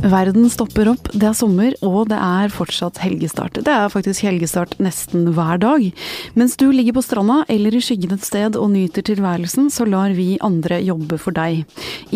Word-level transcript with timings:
Verden 0.00 0.46
stopper 0.48 0.88
opp, 0.94 1.10
det 1.12 1.26
er 1.28 1.34
sommer, 1.36 1.74
og 1.84 2.08
det 2.08 2.16
er 2.16 2.52
fortsatt 2.54 2.98
helgestart. 3.02 3.58
Det 3.66 3.68
er 3.68 3.90
faktisk 3.92 4.24
helgestart 4.24 4.72
nesten 4.80 5.26
hver 5.36 5.58
dag. 5.60 5.84
Mens 6.40 6.56
du 6.56 6.70
ligger 6.72 6.96
på 6.96 7.02
stranda 7.04 7.42
eller 7.52 7.76
i 7.76 7.82
skyggen 7.84 8.14
et 8.16 8.24
sted 8.24 8.56
og 8.56 8.70
nyter 8.72 9.04
tilværelsen, 9.04 9.68
så 9.68 9.84
lar 9.84 10.14
vi 10.16 10.38
andre 10.40 10.78
jobbe 10.86 11.18
for 11.20 11.36
deg. 11.36 11.66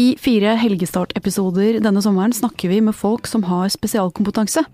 I 0.00 0.06
fire 0.20 0.54
helgestart-episoder 0.62 1.82
denne 1.84 2.00
sommeren 2.04 2.32
snakker 2.32 2.72
vi 2.72 2.80
med 2.86 2.96
folk 2.96 3.28
som 3.28 3.44
har 3.50 3.68
spesialkompetanse. 3.74 4.64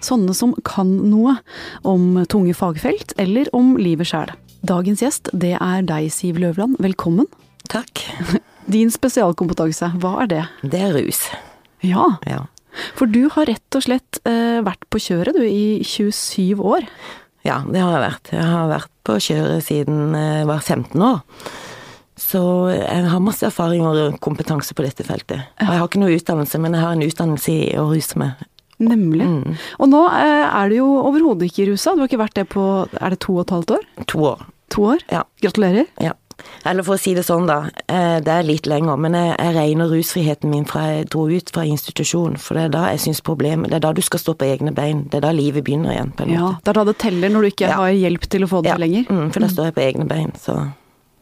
Sånne 0.00 0.32
som 0.34 0.56
kan 0.64 0.88
noe 1.10 1.36
om 1.84 2.22
tunge 2.32 2.56
fagfelt, 2.56 3.12
eller 3.20 3.52
om 3.52 3.74
livet 3.76 4.08
sjæl. 4.08 4.32
Dagens 4.64 5.04
gjest, 5.04 5.28
det 5.36 5.58
er 5.60 5.84
deg, 5.84 6.08
Siv 6.14 6.40
Løvland. 6.40 6.80
Velkommen. 6.80 7.28
Takk. 7.68 8.06
Din 8.72 8.88
spesialkompetanse, 8.88 9.92
hva 10.00 10.16
er 10.24 10.32
det? 10.32 10.42
Det 10.64 10.80
er 10.88 10.96
rus. 10.96 11.26
Ja, 11.84 12.16
Ja. 12.24 12.46
For 12.98 13.10
du 13.10 13.28
har 13.34 13.46
rett 13.50 13.78
og 13.78 13.84
slett 13.86 14.20
eh, 14.28 14.62
vært 14.64 14.86
på 14.92 15.00
kjøret 15.02 15.36
du 15.36 15.44
i 15.46 15.82
27 15.84 16.60
år. 16.62 16.88
ja, 17.44 17.60
det 17.68 17.82
har 17.82 17.92
jeg 17.96 18.04
vært. 18.06 18.32
Jeg 18.32 18.48
har 18.48 18.72
vært 18.72 18.90
på 19.04 19.18
kjøret 19.20 19.66
siden 19.66 20.16
jeg 20.16 20.48
var 20.48 20.60
15 20.64 21.02
år. 21.04 21.20
Så 22.16 22.40
jeg 22.70 23.06
har 23.10 23.20
masse 23.20 23.44
erfaring 23.46 23.82
og 23.84 24.18
kompetanse 24.22 24.74
på 24.76 24.84
dette 24.86 25.04
feltet. 25.04 25.42
Og 25.58 25.66
jeg 25.66 25.80
har 25.80 25.88
ikke 25.88 26.00
noe 26.02 26.14
utdannelse, 26.14 26.60
men 26.62 26.76
jeg 26.76 26.84
har 26.84 26.94
en 26.94 27.04
utdannelse 27.04 27.54
i 27.54 27.72
å 27.80 27.88
ruse 27.90 28.18
meg. 28.22 28.44
Nemlig. 28.82 29.26
Og 29.78 29.90
nå 29.90 30.00
eh, 30.10 30.46
er 30.48 30.70
du 30.70 30.78
jo 30.80 30.88
overhodet 31.04 31.50
ikke 31.50 31.68
rusa. 31.72 31.94
Du 31.94 32.02
har 32.04 32.10
ikke 32.10 32.22
vært 32.22 32.38
det 32.38 32.46
på 32.54 32.64
er 32.88 33.14
det 33.14 33.20
to 33.22 33.36
og 33.36 33.44
et 33.44 33.54
halvt 33.54 33.74
år? 33.76 33.88
To 34.14 34.24
år. 34.32 34.44
To 34.74 34.86
år? 34.94 35.04
Ja. 35.12 35.22
Gratulerer. 35.44 35.90
ja. 36.02 36.14
Eller 36.64 36.82
for 36.82 36.96
å 36.96 37.00
si 37.00 37.12
det 37.14 37.24
sånn, 37.26 37.46
da. 37.46 37.70
eh, 37.88 38.20
Det 38.20 38.28
er 38.32 38.42
litt 38.42 38.66
lenger, 38.66 38.96
men 38.98 39.12
jeg, 39.12 39.36
jeg 39.38 39.54
regner 39.56 39.88
rusfriheten 39.92 40.50
min 40.50 40.64
fra 40.64 40.80
jeg 40.90 41.08
dro 41.10 41.26
ut 41.28 41.50
fra 41.54 41.64
institusjon. 41.68 42.36
For 42.40 42.54
det 42.54 42.64
er 42.64 42.68
da 42.74 42.84
jeg 42.92 43.00
syns 43.00 43.20
problemet 43.24 43.68
Det 43.70 43.76
er 43.76 43.84
da 43.86 43.92
du 43.92 44.00
skal 44.02 44.18
stå 44.20 44.34
på 44.40 44.46
egne 44.48 44.72
bein. 44.74 45.04
Det 45.10 45.18
er 45.20 45.26
da 45.28 45.32
livet 45.32 45.64
begynner 45.64 45.92
igjen, 45.92 46.12
på 46.16 46.24
en 46.26 46.30
Ja, 46.34 46.40
måte. 46.40 46.62
Det 46.64 46.68
er 46.68 46.80
da 46.80 46.84
det 46.84 46.98
teller 46.98 47.28
når 47.30 47.40
du 47.40 47.50
ikke 47.52 47.68
Ja. 47.68 47.76
har 47.76 47.90
hjelp 47.92 48.20
til 48.28 48.42
å 48.44 48.48
få 48.48 48.62
det 48.62 48.70
Ja, 48.72 48.76
lenger. 48.76 49.04
Mm, 49.08 49.30
for 49.32 49.40
da 49.40 49.46
står 49.48 49.64
jeg 49.70 49.74
på 49.74 49.84
egne 49.92 50.08
bein, 50.08 50.32
så 50.40 50.72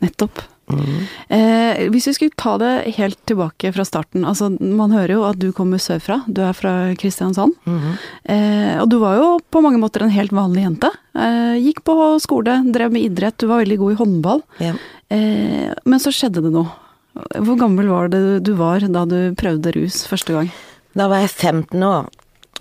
Nettopp. 0.02 0.42
Mm. 0.80 1.02
Eh, 1.32 1.82
hvis 1.92 2.08
vi 2.08 2.14
skulle 2.16 2.36
ta 2.38 2.56
det 2.60 2.94
helt 2.96 3.18
tilbake 3.28 3.72
fra 3.74 3.84
starten. 3.88 4.24
altså 4.28 4.50
Man 4.60 4.92
hører 4.94 5.14
jo 5.16 5.24
at 5.28 5.38
du 5.40 5.50
kommer 5.52 5.80
sørfra. 5.82 6.22
Du 6.26 6.42
er 6.44 6.56
fra 6.56 6.94
Kristiansand. 6.98 7.54
Mhm. 7.64 7.94
Eh, 8.24 8.74
og 8.82 8.88
du 8.90 8.98
var 9.02 9.16
jo 9.20 9.28
på 9.52 9.62
mange 9.64 9.80
måter 9.82 10.04
en 10.04 10.14
helt 10.14 10.32
vanlig 10.32 10.64
jente. 10.66 10.90
Eh, 11.14 11.56
gikk 11.60 11.82
på 11.84 11.96
skole, 12.22 12.58
drev 12.72 12.92
med 12.92 13.08
idrett, 13.10 13.38
du 13.38 13.46
var 13.46 13.62
veldig 13.64 13.78
god 13.78 13.92
i 13.92 14.00
håndball. 14.02 14.42
ja. 14.60 14.74
Eh, 15.12 15.72
men 15.84 16.00
så 16.00 16.08
skjedde 16.14 16.40
det 16.40 16.52
noe. 16.54 16.70
Hvor 17.12 17.58
gammel 17.60 17.90
var 17.92 18.08
det 18.08 18.40
du 18.46 18.54
var 18.56 18.80
da 18.80 19.04
du 19.04 19.34
prøvde 19.36 19.74
rus 19.76 20.06
første 20.08 20.32
gang? 20.32 20.48
Da 20.96 21.08
var 21.12 21.20
jeg 21.20 21.30
15 21.30 21.82
år, 21.84 22.08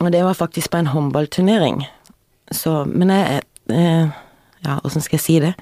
og 0.02 0.12
det 0.12 0.23
var 0.25 0.36
faktisk 0.36 0.72
på 0.73 0.81
en 0.81 0.92
håndballturnering. 0.92 1.86
Så, 2.52 2.84
men 2.86 3.14
jeg 3.14 3.42
eh, 3.72 4.12
Ja, 4.62 4.78
åssen 4.84 5.02
skal 5.02 5.18
jeg 5.18 5.23
si 5.23 5.40
det? 5.42 5.56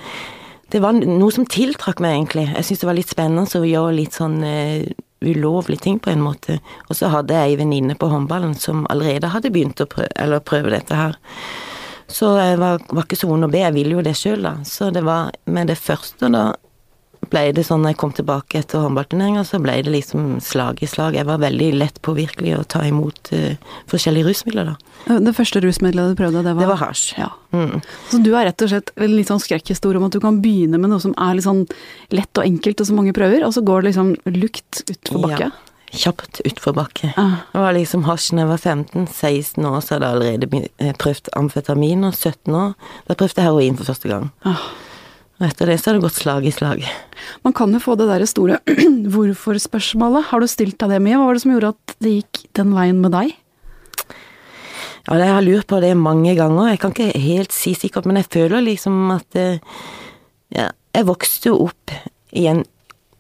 Det 0.70 0.82
var 0.84 0.94
noe 0.94 1.34
som 1.34 1.48
tiltrakk 1.50 2.02
meg, 2.04 2.16
egentlig. 2.18 2.46
Jeg 2.54 2.66
syntes 2.68 2.84
det 2.84 2.90
var 2.90 2.98
litt 3.00 3.14
spennende 3.14 3.60
å 3.60 3.66
gjøre 3.66 3.96
litt 3.98 4.18
sånn 4.18 4.38
uh, 4.46 4.86
ulovlige 5.26 5.86
ting, 5.88 5.98
på 5.98 6.12
en 6.14 6.22
måte. 6.22 6.60
Og 6.88 7.00
så 7.00 7.10
hadde 7.10 7.34
jeg 7.34 7.56
ei 7.56 7.60
venninne 7.60 7.98
på 7.98 8.10
håndballen 8.12 8.54
som 8.60 8.86
allerede 8.94 9.32
hadde 9.34 9.52
begynt 9.54 9.82
å 9.82 9.90
prøve, 9.90 10.42
prøve 10.46 10.74
dette 10.76 11.00
her. 11.00 11.18
Så 12.10 12.32
jeg 12.38 12.58
var, 12.62 12.82
var 12.90 13.06
ikke 13.06 13.18
så 13.18 13.30
vond 13.30 13.46
å 13.46 13.52
be, 13.52 13.62
jeg 13.62 13.76
ville 13.76 13.98
jo 13.98 14.06
det 14.06 14.16
sjøl, 14.18 14.46
da. 14.46 14.56
Så 14.66 14.90
det 14.94 15.04
var 15.06 15.34
med 15.50 15.70
det 15.70 15.78
første, 15.78 16.30
da 16.34 16.52
ble 17.30 17.42
det 17.56 17.66
sånn 17.68 17.84
når 17.84 17.94
jeg 17.94 18.00
kom 18.02 18.14
tilbake 18.16 18.62
etter 18.62 18.84
håndballturneringa, 18.84 19.44
så 19.48 19.60
ble 19.62 19.76
det 19.84 19.92
liksom 19.94 20.40
slag 20.44 20.82
i 20.84 20.90
slag. 20.90 21.18
Jeg 21.20 21.28
var 21.28 21.42
veldig 21.42 21.70
lett 21.76 22.00
påvirkelig 22.06 22.56
å 22.58 22.66
ta 22.70 22.82
imot 22.88 23.32
uh, 23.36 23.76
forskjellige 23.92 24.30
rusmidler, 24.30 24.72
da. 24.72 25.20
Det 25.28 25.36
første 25.36 25.62
rusmiddelet 25.64 26.14
du 26.14 26.20
prøvde, 26.20 26.44
det 26.46 26.56
var 26.56 26.66
Det 26.66 26.72
var 26.72 26.82
hasj. 26.88 27.06
Ja. 27.20 27.30
Mm. 27.56 27.80
Så 28.12 28.22
du 28.24 28.32
er 28.34 28.50
rett 28.50 28.66
og 28.66 28.72
slett 28.72 28.92
en 28.96 29.16
litt 29.16 29.32
sånn 29.32 29.42
skrekkhistorie 29.44 30.00
om 30.00 30.08
at 30.08 30.16
du 30.16 30.22
kan 30.24 30.42
begynne 30.44 30.80
med 30.82 30.94
noe 30.94 31.04
som 31.04 31.16
er 31.18 31.38
litt 31.38 31.48
sånn 31.48 31.66
lett 32.16 32.40
og 32.40 32.46
enkelt, 32.46 32.82
og 32.82 32.90
som 32.90 33.00
mange 33.00 33.16
prøver, 33.18 33.46
og 33.48 33.56
så 33.56 33.66
går 33.66 33.82
det 33.82 33.92
liksom 33.92 34.14
lukt 34.40 34.84
utfor 34.88 35.26
bakke? 35.28 35.50
Ja, 35.52 35.96
kjapt 36.06 36.44
utfor 36.46 36.76
bakke. 36.78 37.14
Ah. 37.20 37.42
Det 37.54 37.64
var 37.64 37.78
liksom 37.78 38.06
hasj 38.08 38.34
da 38.36 38.46
jeg 38.46 38.52
var 38.52 38.62
15. 38.62 39.08
16 39.08 39.66
år 39.70 39.80
så 39.82 39.96
hadde 39.96 40.12
jeg 40.12 40.18
allerede 40.18 40.68
eh, 40.78 40.94
prøvd 41.02 41.34
amfetamin, 41.40 42.06
og 42.08 42.14
17 42.16 42.60
år 42.64 42.78
da 43.10 43.18
prøvde 43.18 43.42
jeg 43.42 43.50
heroin 43.50 43.80
for 43.80 43.92
første 43.92 44.12
gang. 44.12 44.30
Ah. 44.48 44.70
Og 45.40 45.46
etter 45.48 45.72
det 45.72 45.78
så 45.80 45.90
har 45.90 45.98
det 45.98 46.04
gått 46.04 46.20
slag 46.20 46.46
i 46.48 46.52
slag. 46.52 46.82
Man 47.48 47.56
kan 47.56 47.72
jo 47.72 47.80
få 47.80 47.96
det 48.00 48.10
derre 48.10 48.28
store 48.28 48.60
hvorfor-spørsmålet. 49.14 50.28
Har 50.32 50.44
du 50.44 50.50
stilt 50.52 50.76
deg 50.82 50.92
det 50.92 51.04
mye? 51.06 51.16
Hva 51.16 51.30
var 51.30 51.38
det 51.38 51.44
som 51.46 51.54
gjorde 51.54 51.72
at 51.76 51.94
det 52.04 52.16
gikk 52.18 52.42
den 52.60 52.74
veien 52.76 53.00
med 53.00 53.16
deg? 53.16 53.32
Ja, 55.08 55.16
jeg 55.16 55.32
har 55.32 55.46
lurt 55.46 55.70
på 55.72 55.80
det 55.82 55.94
mange 55.98 56.36
ganger. 56.36 56.74
Jeg 56.74 56.82
kan 56.84 56.92
ikke 56.94 57.24
helt 57.24 57.56
si 57.56 57.74
sikkert, 57.78 58.10
men 58.10 58.20
jeg 58.20 58.28
føler 58.36 58.66
liksom 58.66 59.16
at 59.16 59.40
eh, 59.40 59.64
ja, 60.54 60.70
Jeg 60.96 61.08
vokste 61.08 61.52
jo 61.52 61.70
opp 61.70 61.94
i 62.36 62.48
en 62.50 62.64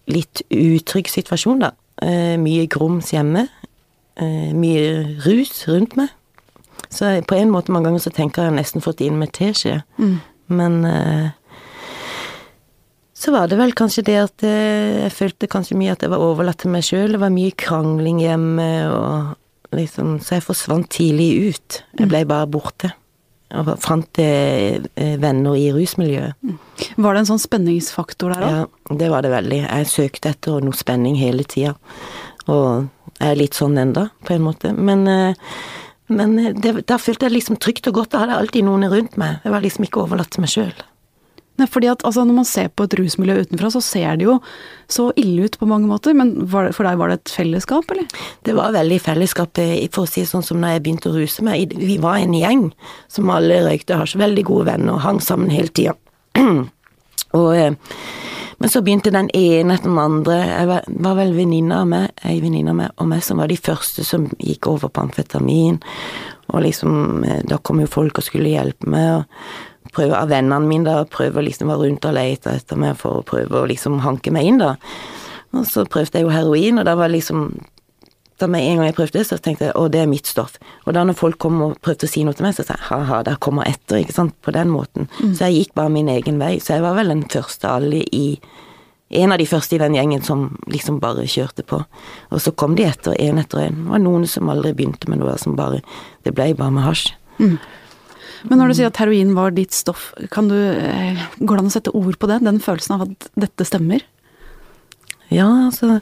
litt 0.09 0.41
utrygg 0.49 1.07
situasjon, 1.07 1.63
da. 1.63 1.71
Eh, 2.03 2.35
mye 2.41 2.67
grums 2.67 3.13
hjemme. 3.13 3.47
Eh, 4.19 4.51
mye 4.51 5.19
rus 5.23 5.63
rundt 5.69 5.95
meg. 5.95 6.11
Så 6.89 7.13
på 7.29 7.37
en 7.37 7.51
måte 7.53 7.71
mange 7.71 7.87
ganger 7.87 8.03
så 8.03 8.11
tenker 8.11 8.47
jeg 8.47 8.57
nesten 8.57 8.83
fått 8.83 8.99
det 8.99 9.07
inn 9.07 9.19
med 9.21 9.31
teskje. 9.37 9.83
Men 10.49 10.79
eh, 10.85 11.29
så 13.19 13.33
var 13.35 13.49
det 13.51 13.57
vel 13.59 13.73
kanskje 13.75 14.05
det 14.07 14.15
at 14.21 14.43
eh, 14.47 15.03
jeg 15.03 15.11
følte 15.11 15.49
kanskje 15.51 15.75
mye 15.79 15.91
at 15.91 16.05
jeg 16.05 16.11
var 16.13 16.23
overlatt 16.23 16.61
til 16.63 16.71
meg 16.71 16.85
sjøl. 16.87 17.17
Det 17.17 17.19
var 17.19 17.33
mye 17.35 17.55
krangling 17.59 18.21
hjemme, 18.23 18.69
og 18.93 19.35
liksom 19.75 20.17
Så 20.23 20.37
jeg 20.37 20.45
forsvant 20.47 20.87
tidlig 20.89 21.51
ut. 21.51 21.83
Jeg 21.99 22.09
ble 22.09 22.23
bare 22.25 22.47
borte. 22.49 22.93
Og 23.59 23.73
fant 23.81 24.21
eh, 24.21 24.79
venner 25.19 25.57
i 25.57 25.67
rusmiljøet. 25.73 26.55
Var 26.95 27.13
det 27.13 27.21
en 27.21 27.29
sånn 27.31 27.41
spenningsfaktor 27.43 28.33
der 28.33 28.45
òg? 28.45 28.55
Ja, 28.55 28.95
det 29.01 29.09
var 29.11 29.25
det 29.25 29.33
veldig. 29.33 29.59
Jeg 29.65 29.89
søkte 29.91 30.31
etter 30.33 30.63
noe 30.63 30.77
spenning 30.77 31.17
hele 31.19 31.45
tida. 31.49 31.75
Og 32.47 32.87
jeg 33.19 33.33
er 33.33 33.39
litt 33.41 33.57
sånn 33.57 33.77
enda, 33.81 34.07
på 34.25 34.37
en 34.37 34.45
måte. 34.45 34.71
Men, 34.73 35.03
eh, 35.09 35.57
men 36.13 36.37
det, 36.61 36.77
da 36.89 36.97
følte 37.01 37.27
jeg 37.27 37.35
liksom 37.35 37.59
trygt 37.59 37.91
og 37.91 37.99
godt. 37.99 38.13
Da 38.13 38.23
hadde 38.23 38.37
jeg 38.37 38.45
alltid 38.45 38.69
noen 38.69 38.89
rundt 38.93 39.19
meg. 39.19 39.41
Jeg 39.43 39.53
var 39.57 39.65
liksom 39.65 39.89
ikke 39.89 40.05
overlatt 40.05 40.31
til 40.33 40.45
meg 40.45 40.53
sjøl. 40.55 40.85
Fordi 41.67 41.89
at 41.91 42.05
altså, 42.05 42.23
Når 42.23 42.33
man 42.33 42.45
ser 42.45 42.69
på 42.69 42.85
et 42.87 42.95
rusmiljø 42.99 43.41
utenfra, 43.41 43.71
så 43.73 43.81
ser 43.81 44.17
det 44.17 44.27
jo 44.27 44.39
så 44.89 45.09
ille 45.19 45.45
ut 45.45 45.57
på 45.59 45.67
mange 45.69 45.87
måter. 45.87 46.15
Men 46.15 46.33
det, 46.39 46.47
for 46.49 46.87
deg 46.87 46.97
var 46.97 47.09
det 47.09 47.19
et 47.19 47.35
fellesskap, 47.39 47.91
eller? 47.91 48.07
Det 48.45 48.55
var 48.55 48.75
veldig 48.75 49.01
fellesskap, 49.01 49.57
eh, 49.57 49.87
for 49.91 50.05
å 50.05 50.09
si 50.09 50.25
sånn 50.25 50.45
som 50.45 50.61
når 50.61 50.77
jeg 50.77 50.85
begynte 50.85 51.11
å 51.11 51.17
ruse 51.17 51.45
meg. 51.45 51.75
Vi 51.75 51.97
var 51.97 52.21
en 52.21 52.33
gjeng 52.37 52.69
som 53.07 53.29
alle 53.33 53.61
røykte 53.65 53.99
hasj, 53.99 54.17
veldig 54.19 54.45
gode 54.47 54.71
venner, 54.71 54.95
og 54.95 55.05
hang 55.05 55.19
sammen 55.19 55.49
hele 55.53 55.73
tida. 55.73 55.95
eh, 56.39 57.73
men 58.59 58.69
så 58.69 58.81
begynte 58.83 59.11
den 59.15 59.29
ene 59.35 59.77
etter 59.77 59.87
den 59.87 60.01
andre. 60.01 60.35
Jeg 60.43 60.67
var, 60.67 60.87
var 61.05 61.15
vel 61.21 61.31
venninna 61.37 61.83
meg, 61.87 62.11
ei 62.27 62.41
venninne 62.43 62.73
av 62.73 62.79
meg 62.81 62.99
og 62.99 63.07
meg 63.07 63.23
som 63.23 63.39
var 63.39 63.47
de 63.47 63.55
første 63.55 64.03
som 64.03 64.27
gikk 64.35 64.67
over 64.67 64.91
på 64.91 65.05
amfetamin. 65.05 65.79
Og 66.51 66.65
liksom, 66.65 67.23
eh, 67.23 67.43
da 67.47 67.61
kom 67.63 67.79
jo 67.79 67.87
folk 67.87 68.19
og 68.19 68.27
skulle 68.27 68.51
hjelpe 68.51 68.89
meg. 68.91 69.21
og 69.21 69.68
prøve 69.95 70.17
av 70.17 70.29
vennene 70.31 70.67
mine 70.69 70.87
da, 70.87 71.07
prøve 71.09 71.41
å 71.41 71.45
liksom 71.45 71.71
være 71.71 71.85
rundt 71.85 72.05
og 72.05 72.15
lete 72.17 72.53
etter 72.59 72.79
meg 72.79 72.97
for 72.99 73.19
å 73.19 73.25
prøve 73.25 73.63
å 73.63 73.67
liksom 73.69 73.99
hanke 74.05 74.33
meg 74.35 74.49
inn, 74.49 74.61
da. 74.61 74.75
Og 75.57 75.65
så 75.65 75.85
prøvde 75.89 76.19
jeg 76.19 76.27
jo 76.27 76.33
heroin, 76.33 76.77
og 76.81 76.85
da 76.85 76.93
var 76.99 77.11
liksom 77.11 77.49
da 78.39 78.47
med 78.47 78.63
en 78.63 78.79
gang 78.79 78.87
jeg 78.87 78.95
prøvde 78.95 79.17
det, 79.19 79.25
så 79.27 79.37
tenkte 79.41 79.67
jeg 79.67 79.75
å, 79.75 79.89
det 79.91 79.99
er 79.99 80.07
mitt 80.07 80.29
stoff. 80.29 80.55
Og 80.85 80.93
da 80.95 81.03
når 81.03 81.17
folk 81.19 81.39
kom 81.43 81.57
og 81.65 81.75
prøvde 81.83 82.07
å 82.07 82.11
si 82.11 82.23
noe 82.23 82.37
til 82.37 82.45
meg, 82.47 82.55
så 82.55 82.63
sa 82.63 82.77
jeg 82.77 82.87
ha-ha, 82.87 83.19
der 83.27 83.39
kommer 83.43 83.67
etter, 83.67 83.99
ikke 83.99 84.15
sant, 84.15 84.35
på 84.45 84.53
den 84.55 84.71
måten. 84.71 85.09
Så 85.35 85.49
jeg 85.49 85.57
gikk 85.65 85.73
bare 85.75 85.91
min 85.91 86.07
egen 86.13 86.39
vei. 86.39 86.53
Så 86.63 86.77
jeg 86.77 86.85
var 86.85 86.95
vel 86.95 87.11
den 87.11 87.25
første 87.27 87.67
alle 87.67 88.05
i 88.15 88.39
En 89.09 89.31
av 89.33 89.39
de 89.41 89.45
første 89.49 89.73
i 89.73 89.79
den 89.81 89.95
gjengen 89.97 90.21
som 90.21 90.59
liksom 90.69 90.99
bare 91.01 91.23
kjørte 91.25 91.63
på. 91.65 91.79
Og 92.29 92.41
så 92.43 92.51
kom 92.53 92.75
de 92.77 92.83
etter, 92.85 93.15
en 93.17 93.39
etter 93.41 93.63
en. 93.63 93.79
Det 93.81 93.89
var 93.89 94.03
noen 94.03 94.27
som 94.29 94.51
aldri 94.53 94.69
begynte 94.77 95.09
med 95.09 95.17
noe, 95.17 95.33
som 95.41 95.55
bare 95.57 95.79
Det 96.21 96.35
ble 96.37 96.51
bare 96.53 96.75
med 96.75 96.85
hasj. 96.85 97.07
Men 98.47 98.61
når 98.61 98.71
du 98.71 98.77
sier 98.77 98.91
at 98.91 98.99
heroin 99.01 99.33
var 99.35 99.51
ditt 99.55 99.75
stoff, 99.75 100.13
kan 100.31 100.47
du, 100.47 100.55
eh, 100.55 101.19
går 101.39 101.57
det 101.57 101.63
an 101.63 101.71
å 101.71 101.75
sette 101.75 101.95
ord 101.95 102.17
på 102.19 102.29
det? 102.31 102.39
Den 102.45 102.59
følelsen 102.63 102.95
av 102.95 103.07
at 103.07 103.29
dette 103.35 103.67
stemmer? 103.67 104.05
Ja, 105.29 105.47
altså 105.69 105.99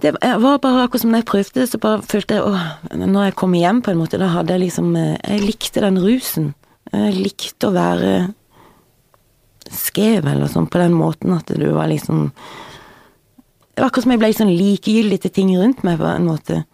Det 0.00 0.14
var 0.16 0.62
bare 0.62 0.86
akkurat 0.86 1.02
som 1.02 1.12
da 1.12 1.18
jeg 1.20 1.28
prøvde 1.28 1.66
så 1.68 1.78
bare 1.78 2.00
følte 2.00 2.38
jeg 2.38 2.46
åh, 2.46 2.62
Når 2.96 3.24
jeg 3.26 3.34
kom 3.36 3.52
hjem, 3.52 3.82
på 3.82 3.90
en 3.92 3.98
måte, 4.00 4.16
da 4.16 4.30
hadde 4.32 4.54
jeg 4.54 4.62
liksom 4.70 4.96
eh, 4.96 5.18
Jeg 5.28 5.44
likte 5.44 5.82
den 5.84 5.98
rusen. 6.00 6.54
Jeg 6.92 7.14
likte 7.18 7.68
å 7.68 7.74
være 7.76 8.34
skrev, 9.70 10.24
eller 10.26 10.48
sånn, 10.50 10.70
på 10.70 10.80
den 10.80 10.96
måten 10.96 11.36
at 11.36 11.46
du 11.46 11.68
var 11.74 11.90
liksom 11.90 12.30
Det 13.74 13.82
var 13.82 13.90
akkurat 13.90 14.06
som 14.06 14.14
jeg 14.14 14.22
ble 14.22 14.32
sånn 14.34 14.56
likegyldig 14.56 15.20
til 15.20 15.30
ting 15.36 15.52
rundt 15.58 15.84
meg, 15.86 16.00
på 16.00 16.08
en 16.10 16.26
måte. 16.26 16.64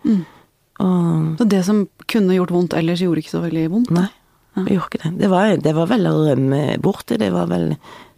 Og 0.81 1.37
Så 1.41 1.49
det 1.49 1.65
som 1.67 1.85
kunne 2.11 2.37
gjort 2.37 2.55
vondt 2.55 2.77
ellers, 2.79 3.03
gjorde 3.05 3.23
ikke 3.23 3.35
så 3.35 3.43
veldig 3.45 3.67
vondt? 3.73 3.93
Nei, 3.95 4.09
det 4.57 4.77
gjorde 4.77 4.91
ikke 4.93 5.03
det. 5.05 5.13
Det 5.21 5.31
var, 5.33 5.55
det 5.67 5.75
var 5.77 5.89
vel 5.91 6.09
å 6.11 6.17
rømme 6.27 6.61
borte. 6.83 7.19
Det 7.21 7.31
var 7.35 7.49
vel 7.51 7.73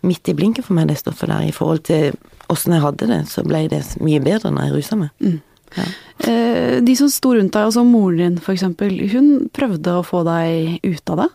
midt 0.07 0.31
i 0.31 0.37
blinken 0.39 0.65
for 0.67 0.79
meg, 0.79 0.89
det 0.91 0.99
stoffet 1.01 1.31
der. 1.33 1.49
I 1.49 1.55
forhold 1.55 1.85
til 1.89 2.15
åssen 2.53 2.77
jeg 2.77 2.85
hadde 2.85 3.09
det, 3.11 3.23
så 3.33 3.45
ble 3.47 3.65
det 3.73 3.83
mye 4.05 4.23
bedre 4.25 4.53
når 4.55 4.69
jeg 4.69 4.77
rusa 4.77 4.99
meg. 5.01 5.41
Ja. 5.77 5.87
Eh, 6.25 6.79
De 6.85 6.95
som 6.97 7.11
sto 7.13 7.35
rundt 7.35 7.53
deg, 7.53 7.67
altså 7.67 7.85
moren 7.85 8.39
din 8.39 8.55
eksempel, 8.55 8.95
hun 9.13 9.49
prøvde 9.53 9.99
å 9.99 10.07
få 10.07 10.23
deg 10.29 10.79
ut 10.87 11.13
av 11.13 11.25
det? 11.25 11.29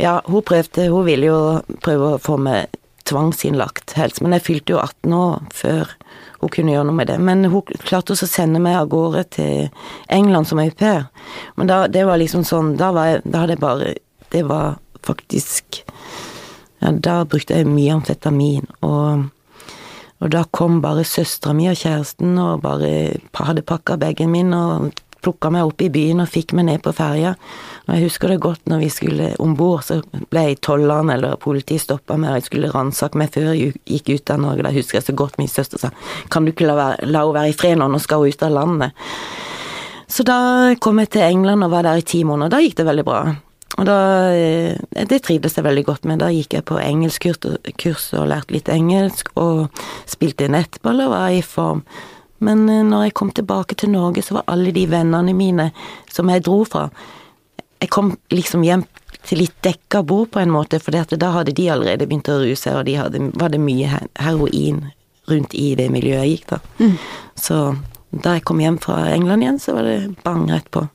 Ja, 0.00 0.14
hun 0.28 0.44
prøvde, 0.46 0.88
hun 0.92 1.04
ville 1.08 1.28
jo 1.32 1.40
prøve 1.84 2.14
å 2.14 2.22
få 2.22 2.38
meg 2.40 2.70
tvangsinnlagt 3.06 3.94
helst, 3.98 4.22
men 4.22 4.34
jeg 4.34 4.46
fylte 4.46 4.74
jo 4.74 4.80
18 4.82 5.12
år 5.14 5.42
før 5.54 5.92
hun 6.40 6.52
kunne 6.52 6.74
gjøre 6.74 6.88
noe 6.88 6.96
med 6.96 7.10
det. 7.10 7.18
Men 7.22 7.44
hun 7.50 7.62
klarte 7.86 8.14
også 8.14 8.28
å 8.28 8.32
sende 8.32 8.62
meg 8.62 8.78
av 8.78 8.90
gårde 8.92 9.22
til 9.36 9.68
England 10.12 10.50
som 10.50 10.60
au 10.62 10.68
pair. 10.70 11.06
Men 11.56 11.70
da, 11.70 11.84
det 11.92 12.04
var 12.08 12.20
liksom 12.20 12.44
sånn, 12.46 12.74
da 12.80 12.90
var 12.96 13.12
jeg, 13.12 13.22
da 13.24 13.44
hadde 13.44 13.56
jeg 13.56 13.64
bare, 13.64 13.94
det 14.34 14.42
var 14.48 14.76
faktisk, 15.06 15.80
ja, 16.82 16.92
da 16.92 17.22
brukte 17.28 17.56
jeg 17.56 17.70
mye 17.70 17.96
amfetamin, 17.96 18.68
og, 18.86 19.26
og 20.20 20.32
da 20.32 20.44
kom 20.56 20.80
bare 20.84 21.06
søstera 21.06 21.54
mi 21.56 21.68
og 21.70 21.78
kjæresten 21.80 22.36
og 22.42 22.64
bare 22.64 22.92
hadde 23.36 23.66
pakka 23.66 23.98
bagen 24.00 24.32
min 24.34 24.54
og 24.56 24.90
plukka 25.26 25.50
meg 25.52 25.66
opp 25.66 25.82
i 25.82 25.90
byen 25.92 26.22
og 26.22 26.30
fikk 26.30 26.54
meg 26.56 26.68
ned 26.70 26.82
på 26.84 26.94
ferja. 26.96 27.34
Og 27.86 27.94
jeg 27.94 28.06
husker 28.06 28.32
det 28.32 28.42
godt 28.44 28.70
når 28.70 28.84
vi 28.84 28.90
skulle 28.94 29.30
om 29.42 29.56
bord, 29.58 29.84
så 29.86 30.00
ble 30.30 30.44
tolleren 30.62 31.10
eller 31.14 31.36
politiet 31.42 31.84
stoppa 31.84 32.16
meg, 32.18 32.32
og 32.32 32.40
jeg 32.40 32.48
skulle 32.48 32.72
ransake 32.74 33.18
meg 33.18 33.34
før 33.34 33.52
jeg 33.52 33.74
gikk 33.84 34.14
ut 34.14 34.34
av 34.34 34.44
Norge. 34.44 34.66
Da 34.66 34.74
husker 34.74 35.00
jeg 35.00 35.08
så 35.08 35.16
godt 35.18 35.40
min 35.42 35.50
søster 35.50 35.82
sa 35.82 35.92
kan 36.30 36.46
du 36.46 36.52
ikke 36.52 36.68
la, 36.68 36.78
være, 36.78 37.10
la 37.10 37.24
henne 37.24 37.36
være 37.36 37.52
i 37.52 37.58
fred 37.58 37.80
nå, 37.80 37.90
nå 37.90 38.00
skal 38.02 38.22
hun 38.22 38.32
ut 38.32 38.46
av 38.46 38.54
landet. 38.54 39.10
Så 40.06 40.22
da 40.26 40.38
kom 40.80 41.00
jeg 41.02 41.10
til 41.16 41.26
England 41.26 41.66
og 41.66 41.72
var 41.72 41.86
der 41.86 42.00
i 42.00 42.06
ti 42.06 42.22
måneder. 42.24 42.54
Da 42.54 42.62
gikk 42.62 42.78
det 42.78 42.86
veldig 42.86 43.04
bra. 43.06 43.20
Og 43.76 43.84
da, 43.84 43.98
eh, 44.32 44.76
Det 45.06 45.22
trivdes 45.22 45.56
jeg 45.56 45.64
veldig 45.64 45.84
godt 45.84 46.04
med. 46.04 46.18
Da 46.20 46.30
gikk 46.30 46.54
jeg 46.54 46.64
på 46.64 46.78
engelskkurs 46.80 48.12
og 48.14 48.28
lærte 48.28 48.52
litt 48.52 48.68
engelsk, 48.68 49.28
og 49.36 49.68
spilte 50.06 50.48
nettball 50.48 51.00
og 51.00 51.10
var 51.10 51.28
i 51.30 51.42
form. 51.42 51.84
Men 52.38 52.68
eh, 52.68 52.84
når 52.84 53.08
jeg 53.08 53.16
kom 53.20 53.32
tilbake 53.34 53.78
til 53.78 53.92
Norge, 53.94 54.22
så 54.22 54.38
var 54.38 54.48
alle 54.52 54.74
de 54.74 54.86
vennene 54.90 55.34
mine 55.36 55.70
som 56.12 56.30
jeg 56.32 56.44
dro 56.46 56.62
fra 56.64 56.88
Jeg 57.80 57.90
kom 57.92 58.14
liksom 58.32 58.62
hjem 58.64 58.86
til 59.26 59.42
litt 59.42 59.56
dekka 59.62 60.00
bord 60.06 60.30
på 60.32 60.40
en 60.40 60.52
måte, 60.54 60.78
for 60.80 60.94
da 60.94 61.30
hadde 61.34 61.52
de 61.52 61.66
allerede 61.68 62.06
begynt 62.06 62.30
å 62.32 62.38
ruse, 62.40 62.72
og 62.72 62.86
de 62.86 62.94
hadde, 62.96 63.20
var 63.34 63.50
det 63.52 63.60
mye 63.60 63.90
heroin 64.22 64.86
rundt 65.28 65.54
i 65.54 65.74
det 65.76 65.90
miljøet 65.92 66.22
jeg 66.22 66.30
gikk, 66.36 66.54
da. 66.54 66.88
Så 67.34 67.58
da 68.10 68.36
jeg 68.36 68.44
kom 68.48 68.62
hjem 68.62 68.78
fra 68.80 69.10
England 69.12 69.42
igjen, 69.44 69.58
så 69.60 69.74
var 69.76 69.82
det 69.84 70.14
bang 70.24 70.46
rett 70.48 70.70
på. 70.70 70.86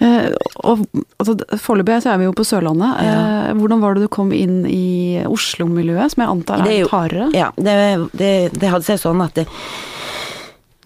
Eh, 0.00 0.32
og 0.64 0.86
altså, 1.20 1.36
Foreløpig 1.60 2.00
så 2.04 2.14
er 2.14 2.22
vi 2.22 2.28
jo 2.28 2.34
på 2.36 2.46
Sørlandet. 2.48 3.04
Ja. 3.04 3.52
hvordan 3.58 3.82
var 3.84 3.94
det 3.94 4.06
du 4.06 4.12
kom 4.12 4.32
inn 4.32 4.64
i 4.68 5.20
Oslo-miljøet, 5.28 6.14
som 6.14 6.24
jeg 6.24 6.32
antar 6.32 6.64
er 6.64 6.70
litt 6.70 6.92
hardere? 6.92 7.30
Ja, 7.36 7.52
det, 7.56 7.76
det, 8.16 8.32
det 8.56 8.72
hadde 8.72 8.88
seg 8.88 9.00
sånn 9.02 9.20
at 9.24 9.36
det, 9.36 9.46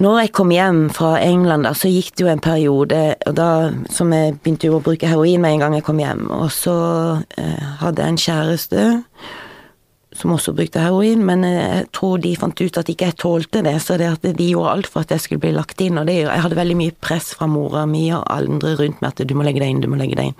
når 0.03 0.25
jeg 0.25 0.33
kom 0.35 0.51
hjem 0.51 0.89
fra 0.91 1.15
England, 1.23 1.69
da, 1.69 1.71
så 1.79 1.87
gikk 1.87 2.17
det 2.17 2.25
jo 2.25 2.31
en 2.33 2.43
periode 2.43 3.01
og 3.29 3.37
da, 3.39 3.51
som 3.95 4.11
jeg 4.15 4.35
begynte 4.43 4.73
å 4.75 4.83
bruke 4.83 5.07
heroin 5.07 5.45
med 5.45 5.55
en 5.55 5.63
gang 5.63 5.77
jeg 5.79 5.87
kom 5.87 6.01
hjem. 6.03 6.27
Og 6.35 6.51
så 6.53 6.75
eh, 7.39 7.67
hadde 7.79 8.03
jeg 8.03 8.15
en 8.15 8.23
kjæreste 8.25 8.87
som 10.15 10.31
også 10.31 10.55
brukte 10.55 10.83
heroin, 10.83 11.25
men 11.27 11.43
eh, 11.47 11.61
jeg 11.81 11.87
tror 11.97 12.21
de 12.23 12.35
fant 12.39 12.61
ut 12.61 12.79
at 12.79 12.91
ikke 12.91 13.09
jeg 13.11 13.17
tålte 13.19 13.63
det, 13.67 13.75
så 13.83 13.97
det 13.99 14.11
at 14.13 14.29
de 14.39 14.47
gjorde 14.53 14.75
alt 14.77 14.91
for 14.91 15.03
at 15.03 15.15
jeg 15.15 15.25
skulle 15.25 15.43
bli 15.43 15.55
lagt 15.57 15.83
inn. 15.83 15.99
Og 15.99 16.07
det, 16.09 16.21
jeg 16.23 16.45
hadde 16.45 16.59
veldig 16.59 16.77
mye 16.79 16.95
press 17.05 17.33
fra 17.35 17.49
mora 17.51 17.83
mi 17.91 18.07
og 18.15 18.23
andre 18.31 18.77
rundt 18.79 19.03
meg 19.03 19.11
at 19.11 19.25
du 19.27 19.35
må 19.35 19.47
legge 19.47 19.63
deg 19.63 19.75
inn, 19.75 19.83
du 19.83 19.91
må 19.91 19.99
legge 19.99 20.19
deg 20.21 20.31
inn. 20.31 20.39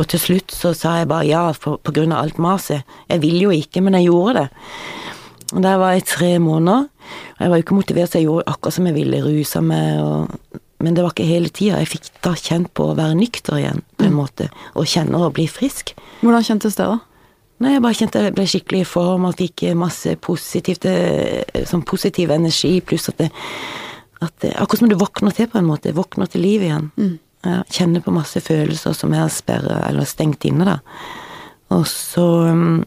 Og 0.00 0.08
til 0.10 0.22
slutt 0.22 0.56
så 0.56 0.72
sa 0.76 0.96
jeg 1.00 1.10
bare 1.12 1.28
ja 1.28 1.44
på, 1.52 1.76
på 1.76 1.94
grunn 1.96 2.16
av 2.16 2.24
alt 2.24 2.40
maset. 2.40 2.88
Jeg 3.12 3.22
ville 3.24 3.44
jo 3.48 3.52
ikke, 3.54 3.84
men 3.84 3.98
jeg 3.98 4.08
gjorde 4.08 4.40
det. 4.40 4.48
Og 5.50 5.62
Der 5.66 5.76
var 5.82 5.92
jeg 5.96 6.06
tre 6.06 6.32
måneder. 6.38 6.88
og 6.88 7.40
Jeg 7.40 7.50
var 7.50 7.56
jo 7.56 7.66
ikke 7.66 7.78
motivert, 7.78 8.10
så 8.10 8.18
jeg 8.20 8.28
gjorde 8.28 8.48
akkurat 8.48 8.76
som 8.76 8.86
jeg 8.86 8.94
ville, 8.96 9.22
rusa 9.24 9.60
meg 9.60 10.00
og 10.00 10.58
Men 10.80 10.94
det 10.96 11.02
var 11.04 11.12
ikke 11.12 11.28
hele 11.28 11.50
tida. 11.52 11.76
Jeg 11.76 11.90
fikk 11.92 12.06
da 12.24 12.30
kjent 12.32 12.70
på 12.72 12.86
å 12.88 12.94
være 12.96 13.12
nykter 13.12 13.58
igjen, 13.58 13.82
på 14.00 14.06
en 14.06 14.14
måte. 14.16 14.46
Og 14.72 14.88
kjenne 14.88 15.18
å 15.20 15.28
bli 15.28 15.44
frisk. 15.44 15.92
Hvordan 16.22 16.46
kjentes 16.46 16.78
det, 16.78 16.86
da? 16.88 17.09
Nei, 17.60 17.74
jeg 17.74 17.82
bare 17.84 17.96
kjente 17.98 18.20
jeg 18.24 18.34
ble 18.36 18.44
skikkelig 18.48 18.80
i 18.82 18.88
form 18.88 19.26
og 19.28 19.34
fikk 19.36 19.66
masse 19.76 20.14
positivt, 20.24 20.86
eh, 20.88 21.64
sånn 21.68 21.82
positiv 21.84 22.30
energi, 22.32 22.78
pluss 22.80 23.10
at 23.12 23.18
det, 23.20 23.30
at 24.24 24.32
det 24.40 24.54
Akkurat 24.56 24.78
som 24.80 24.88
du 24.88 24.96
våkner 25.00 25.34
til, 25.36 25.48
på 25.52 25.58
en 25.60 25.68
måte. 25.68 25.92
Våkner 25.96 26.28
til 26.32 26.40
liv 26.44 26.64
igjen. 26.64 26.90
Ja, 27.44 27.62
kjenner 27.72 28.00
på 28.04 28.12
masse 28.12 28.40
følelser 28.44 28.92
som 28.96 29.12
jeg 29.16 29.22
har 29.22 29.32
sperra 29.32 29.82
eller 29.88 30.04
stengt 30.08 30.44
inne, 30.44 30.64
da. 30.68 30.78
Og 31.72 31.86
så 31.88 32.24
mm, 32.52 32.80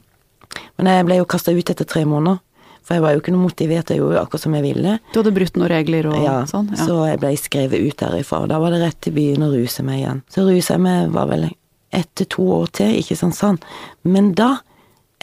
Men 0.77 0.89
jeg 0.89 1.05
ble 1.07 1.15
jo 1.21 1.25
kasta 1.29 1.53
ut 1.53 1.69
etter 1.69 1.85
tre 1.89 2.03
måneder. 2.05 2.41
For 2.83 2.97
jeg 2.97 3.03
var 3.05 3.13
jo 3.15 3.21
ikke 3.21 3.31
noe 3.31 3.45
motivert, 3.47 3.89
jeg 3.93 4.01
gjorde 4.01 4.17
jo 4.17 4.21
akkurat 4.21 4.43
som 4.43 4.55
jeg 4.57 4.65
ville. 4.65 4.97
Du 5.13 5.21
hadde 5.21 5.31
brutt 5.33 5.55
noen 5.55 5.69
regler 5.71 6.09
og 6.11 6.17
Ja, 6.19 6.33
sånn? 6.49 6.67
Ja. 6.75 6.83
så 6.83 6.97
jeg 7.07 7.19
ble 7.21 7.31
skrevet 7.39 7.79
ut 7.79 7.97
derifra. 8.01 8.41
og 8.43 8.49
Da 8.51 8.59
var 8.59 8.73
det 8.75 8.81
rett 8.83 8.99
til 9.01 9.13
byen 9.15 9.45
å 9.45 9.51
ruse 9.53 9.85
meg 9.87 10.01
igjen. 10.01 10.19
Så 10.33 10.43
rusa 10.49 10.75
jeg 10.75 10.83
meg 10.83 11.13
var 11.15 11.29
vel 11.31 11.47
ett 11.95 12.09
til 12.19 12.29
to 12.35 12.45
år 12.57 12.69
til, 12.79 12.97
ikke 12.99 13.17
sant 13.19 13.37
sånn. 13.37 13.59
Men 14.03 14.33
da, 14.37 14.57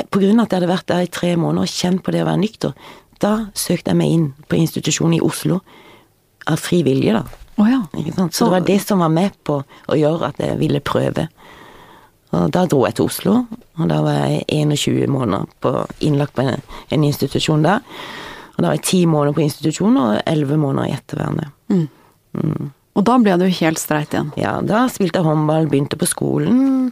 på 0.09 0.23
grunn 0.23 0.41
av 0.41 0.47
at 0.49 0.55
jeg 0.55 0.61
hadde 0.61 0.73
vært 0.73 0.89
der 0.91 1.07
i 1.07 1.13
tre 1.13 1.35
måneder 1.37 1.69
og 1.69 1.75
kjent 1.75 2.05
på 2.07 2.15
det 2.15 2.25
å 2.25 2.31
være 2.31 2.43
nykter, 2.43 2.75
da 3.21 3.35
søkte 3.59 3.93
jeg 3.93 4.01
meg 4.01 4.15
inn 4.15 4.27
på 4.49 4.59
institusjon 4.61 5.15
i 5.17 5.23
Oslo. 5.25 5.61
Av 6.49 6.57
fri 6.61 6.81
vilje, 6.87 7.13
da. 7.19 7.25
Oh, 7.61 7.69
ja. 7.69 7.83
Så 8.33 8.47
det 8.47 8.55
var 8.55 8.65
det 8.65 8.79
som 8.81 9.03
var 9.05 9.13
med 9.13 9.35
på 9.45 9.59
å 9.61 9.99
gjøre 9.99 10.31
at 10.31 10.41
jeg 10.41 10.57
ville 10.63 10.81
prøve. 10.81 11.27
Og 12.31 12.49
da 12.55 12.65
dro 12.71 12.85
jeg 12.87 12.97
til 12.97 13.11
Oslo, 13.11 13.37
og 13.77 13.91
da 13.91 14.01
var 14.07 14.21
jeg 14.23 14.45
21 14.49 15.11
måneder 15.11 15.49
på, 15.61 15.75
innlagt 16.07 16.37
på 16.39 16.47
en, 16.47 16.63
en 16.95 17.05
institusjon 17.05 17.67
der. 17.67 17.83
Og 18.55 18.63
da 18.63 18.71
var 18.71 18.79
jeg 18.79 18.87
10 18.87 19.11
måneder 19.13 19.37
på 19.37 19.45
institusjon 19.45 19.99
og 20.01 20.21
11 20.25 20.61
måneder 20.63 20.89
i 20.89 20.95
ettervernet. 20.97 22.71
Og 22.99 23.07
da 23.07 23.19
ble 23.23 23.37
du 23.39 23.47
helt 23.47 23.79
streit 23.79 24.15
igjen? 24.15 24.33
Ja, 24.41 24.59
da 24.67 24.87
spilte 24.91 25.21
jeg 25.21 25.29
håndball, 25.29 25.69
begynte 25.71 25.99
på 26.01 26.09
skolen. 26.11 26.91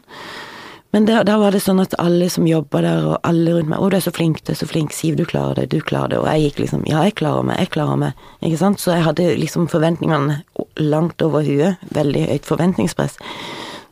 Men 0.90 1.04
da, 1.04 1.20
da 1.26 1.34
var 1.36 1.52
det 1.52 1.60
sånn 1.60 1.82
at 1.82 1.96
alle 2.00 2.30
som 2.32 2.46
jobba 2.48 2.80
der, 2.80 3.08
og 3.10 3.18
alle 3.28 3.52
rundt 3.52 3.68
meg 3.68 3.78
'Å, 3.78 3.90
du 3.90 3.96
er 3.98 4.04
så 4.06 4.14
flink, 4.14 4.40
du 4.44 4.54
er 4.54 4.56
så 4.56 4.68
flink, 4.68 4.94
Siv, 4.96 5.18
du 5.18 5.26
klarer 5.28 5.60
det, 5.60 5.68
du 5.74 5.82
klarer 5.84 6.14
det.' 6.14 6.20
Og 6.22 6.28
jeg 6.30 6.46
gikk 6.46 6.62
liksom 6.64 6.86
'Ja, 6.88 7.02
jeg 7.04 7.18
klarer 7.20 7.44
meg, 7.44 7.58
jeg 7.58 7.70
klarer 7.76 7.98
meg'. 8.00 8.12
Ikke 8.42 8.58
sant? 8.58 8.80
Så 8.80 8.94
jeg 8.94 9.04
hadde 9.04 9.36
liksom 9.36 9.68
forventningene 9.68 10.42
langt 10.78 11.20
over 11.20 11.42
huet. 11.44 11.76
Veldig 11.92 12.28
høyt 12.28 12.46
forventningspress. 12.46 13.18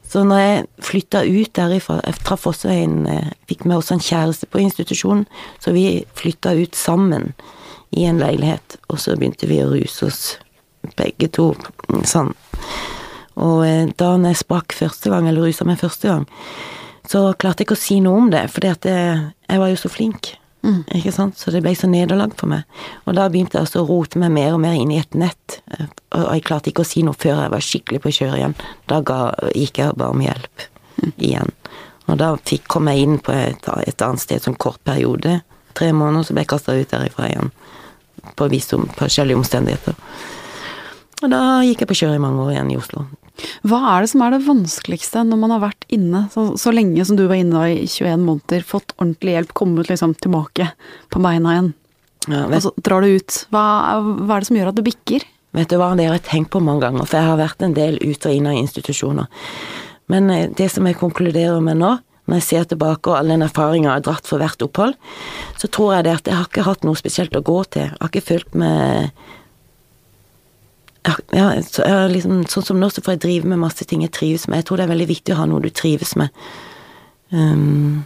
Så 0.08 0.22
når 0.24 0.38
jeg 0.38 0.66
flytta 0.80 1.20
ut 1.26 1.52
derifra 1.52 2.00
Jeg 2.06 2.14
traff 2.24 2.46
også 2.46 2.70
en 2.70 3.06
eh, 3.06 3.30
Fikk 3.48 3.64
med 3.66 3.76
også 3.76 3.94
en 3.94 4.00
kjæreste 4.00 4.46
på 4.46 4.62
institusjonen, 4.62 5.26
så 5.58 5.72
vi 5.72 6.04
flytta 6.14 6.54
ut 6.54 6.76
sammen 6.76 7.34
i 7.92 8.04
en 8.04 8.18
leilighet, 8.18 8.76
og 8.88 8.98
så 8.98 9.16
begynte 9.16 9.46
vi 9.46 9.60
å 9.62 9.70
ruse 9.70 10.06
oss 10.06 10.38
begge 10.96 11.28
to 11.32 11.50
sånn. 12.06 12.32
Og 13.36 13.60
eh, 13.66 13.86
da 14.00 14.14
når 14.16 14.32
jeg 14.34 14.42
sprakk 14.44 14.72
første 14.76 15.10
gang, 15.12 15.28
eller 15.28 15.44
rusa 15.48 15.66
meg 15.68 15.78
første 15.82 16.08
gang, 16.08 16.26
så 17.06 17.28
klarte 17.38 17.62
jeg 17.62 17.68
ikke 17.68 17.76
å 17.78 17.84
si 17.84 18.00
noe 18.02 18.18
om 18.18 18.30
det, 18.32 18.46
for 18.50 18.64
jeg 18.66 19.60
var 19.60 19.68
jo 19.70 19.76
så 19.78 19.90
flink. 19.92 20.32
Ikke 20.66 21.12
sant? 21.14 21.36
Så 21.38 21.52
det 21.54 21.60
ble 21.62 21.76
så 21.78 21.86
nederlag 21.86 22.32
for 22.34 22.50
meg. 22.50 22.64
Og 23.06 23.14
da 23.14 23.28
begynte 23.30 23.60
jeg 23.60 23.70
å 23.78 23.84
rote 23.86 24.18
meg 24.18 24.32
mer 24.34 24.56
og 24.56 24.58
mer 24.64 24.74
inn 24.74 24.90
i 24.90 24.98
et 24.98 25.14
nett. 25.14 25.60
eh, 25.76 25.86
Og 26.16 26.24
jeg 26.34 26.42
klarte 26.48 26.72
ikke 26.72 26.82
å 26.82 26.88
si 26.88 27.04
noe 27.06 27.14
før 27.14 27.44
jeg 27.44 27.52
var 27.52 27.62
skikkelig 27.62 28.00
på 28.02 28.10
kjøret 28.16 28.40
igjen. 28.40 28.56
Da 28.90 28.98
ga, 29.00 29.18
gikk 29.54 29.78
jeg 29.78 29.94
bare 29.94 30.10
om 30.16 30.24
hjelp 30.24 30.66
igjen. 31.22 31.52
Og 32.08 32.18
da 32.18 32.32
fikk, 32.42 32.66
kom 32.66 32.88
jeg 32.90 33.04
inn 33.04 33.18
på 33.22 33.30
et, 33.36 33.68
et 33.86 34.02
annet 34.02 34.20
sted 34.24 34.42
som 34.42 34.54
kort 34.58 34.82
periode. 34.86 35.40
Tre 35.78 35.92
måneder, 35.92 36.24
så 36.26 36.34
ble 36.34 36.42
jeg 36.42 36.50
kasta 36.56 36.74
ut 36.74 36.90
derifra 36.90 37.28
igjen. 37.30 37.52
På 38.34 38.48
visse 38.50 38.74
om- 38.74 38.88
forskjellige 38.98 39.38
omstendigheter. 39.38 39.94
Og 41.24 41.32
da 41.32 41.40
gikk 41.64 41.84
jeg 41.84 41.90
på 41.90 41.96
kjøret 42.02 42.18
i 42.18 42.22
mange 42.22 42.42
år 42.44 42.52
igjen 42.52 42.72
i 42.74 42.80
Oslo. 42.80 43.06
Hva 43.68 43.78
er 43.92 44.04
det 44.04 44.10
som 44.12 44.22
er 44.24 44.32
det 44.32 44.44
vanskeligste 44.46 45.22
når 45.28 45.40
man 45.40 45.54
har 45.54 45.62
vært 45.66 45.86
inne 45.92 46.24
så, 46.32 46.48
så 46.60 46.72
lenge 46.72 47.04
som 47.08 47.18
du 47.18 47.26
var 47.28 47.36
inne 47.40 47.62
i 47.72 47.84
21 47.84 48.24
måneder, 48.24 48.64
fått 48.64 48.94
ordentlig 48.96 49.36
hjelp, 49.36 49.54
kommet 49.56 49.90
liksom 49.92 50.16
tilbake 50.24 50.70
på 51.12 51.22
beina 51.24 51.56
igjen, 51.56 51.72
Ja, 52.26 52.46
og 52.48 52.56
så 52.64 52.72
drar 52.82 53.04
du 53.04 53.20
ut? 53.20 53.42
Hva, 53.54 53.64
hva 54.02 54.36
er 54.36 54.42
det 54.42 54.48
som 54.48 54.56
gjør 54.58 54.72
at 54.72 54.78
du 54.78 54.84
bikker? 54.86 55.24
vet 55.56 55.72
du 55.72 55.78
hva, 55.80 55.94
det 55.96 56.08
har 56.08 56.18
jeg 56.18 56.26
tenkt 56.28 56.52
på 56.52 56.60
mange 56.60 56.84
ganger, 56.84 57.06
for 57.06 57.18
jeg 57.18 57.30
har 57.30 57.40
vært 57.40 57.62
en 57.64 57.76
del 57.76 57.96
ut 58.02 58.26
og 58.28 58.34
inn 58.34 58.48
av 58.50 58.58
institusjoner. 58.58 59.30
Men 60.12 60.28
eh, 60.32 60.50
det 60.52 60.68
som 60.72 60.86
jeg 60.86 60.98
konkluderer 61.00 61.62
med 61.64 61.80
nå, 61.80 61.94
når 62.26 62.40
jeg 62.40 62.46
ser 62.48 62.68
tilbake 62.72 63.10
og 63.10 63.20
all 63.20 63.30
den 63.30 63.44
erfaringa 63.46 63.88
jeg 63.88 64.00
har 64.00 64.06
dratt 64.08 64.28
for 64.28 64.42
hvert 64.42 64.64
opphold, 64.66 64.96
så 65.60 65.70
tror 65.70 65.94
jeg 65.94 66.06
det 66.08 66.14
at 66.16 66.30
jeg 66.30 66.38
har 66.40 66.48
ikke 66.50 66.66
hatt 66.66 66.86
noe 66.86 66.98
spesielt 66.98 67.36
å 67.38 67.44
gå 67.46 67.60
til. 67.70 67.86
Jeg 67.86 68.00
har 68.02 68.10
ikke 68.10 68.28
følt 68.32 68.56
meg 68.58 69.12
ja, 71.06 71.14
ja, 71.36 71.48
så 71.62 71.86
liksom, 72.10 72.42
sånn 72.50 72.64
som 72.66 72.80
nå 72.82 72.88
så 72.90 73.02
får 73.04 73.16
jeg 73.16 73.22
drive 73.26 73.50
med 73.52 73.60
masse 73.62 73.86
ting 73.86 74.02
jeg 74.02 74.12
trives 74.16 74.48
med. 74.48 74.60
Jeg 74.60 74.68
tror 74.68 74.80
det 74.80 74.86
er 74.88 74.94
veldig 74.94 75.08
viktig 75.12 75.34
å 75.34 75.40
ha 75.40 75.46
noe 75.50 75.62
du 75.64 75.70
trives 75.70 76.16
med. 76.18 76.28
Um, 77.30 78.04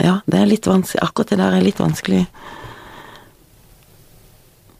ja, 0.00 0.18
det 0.26 0.38
er 0.40 0.50
litt 0.50 0.68
vanskelig. 0.68 1.02
Akkurat 1.04 1.32
det 1.32 1.40
der 1.40 1.56
er 1.58 1.64
litt 1.64 1.80
vanskelig. 1.80 2.26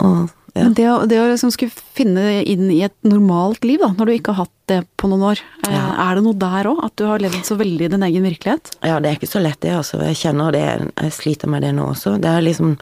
Og, 0.00 0.30
ja. 0.54 0.64
Men 0.64 0.74
det 0.74 0.86
det 1.12 1.18
å 1.20 1.28
liksom 1.30 1.52
skulle 1.54 1.74
finne 1.96 2.40
inn 2.48 2.70
i 2.72 2.80
et 2.86 2.96
normalt 3.06 3.64
liv, 3.68 3.80
da, 3.82 3.92
når 3.96 4.08
du 4.08 4.14
ikke 4.16 4.34
har 4.34 4.46
hatt 4.46 4.56
det 4.72 4.80
på 5.00 5.10
noen 5.10 5.26
år, 5.32 5.42
eh, 5.66 5.74
Ja. 5.74 6.10
er 6.10 6.14
det 6.16 6.24
noe 6.24 6.38
der 6.40 6.70
òg? 6.72 6.84
At 6.84 6.96
du 6.96 7.04
har 7.06 7.18
levd 7.18 7.44
så 7.44 7.56
veldig 7.56 7.84
i 7.84 7.88
din 7.88 8.02
egen 8.02 8.22
virkelighet? 8.24 8.72
Ja, 8.82 8.98
det 9.00 9.10
er 9.10 9.16
ikke 9.18 9.32
så 9.32 9.42
lett 9.42 9.60
det, 9.60 9.72
altså. 9.76 10.00
Jeg 10.00 10.16
kjenner 10.16 10.52
det, 10.52 10.92
jeg 10.96 11.12
sliter 11.12 11.48
med 11.48 11.62
det 11.62 11.74
nå 11.74 11.90
også. 11.92 12.18
Det 12.20 12.30
er 12.30 12.40
liksom 12.42 12.76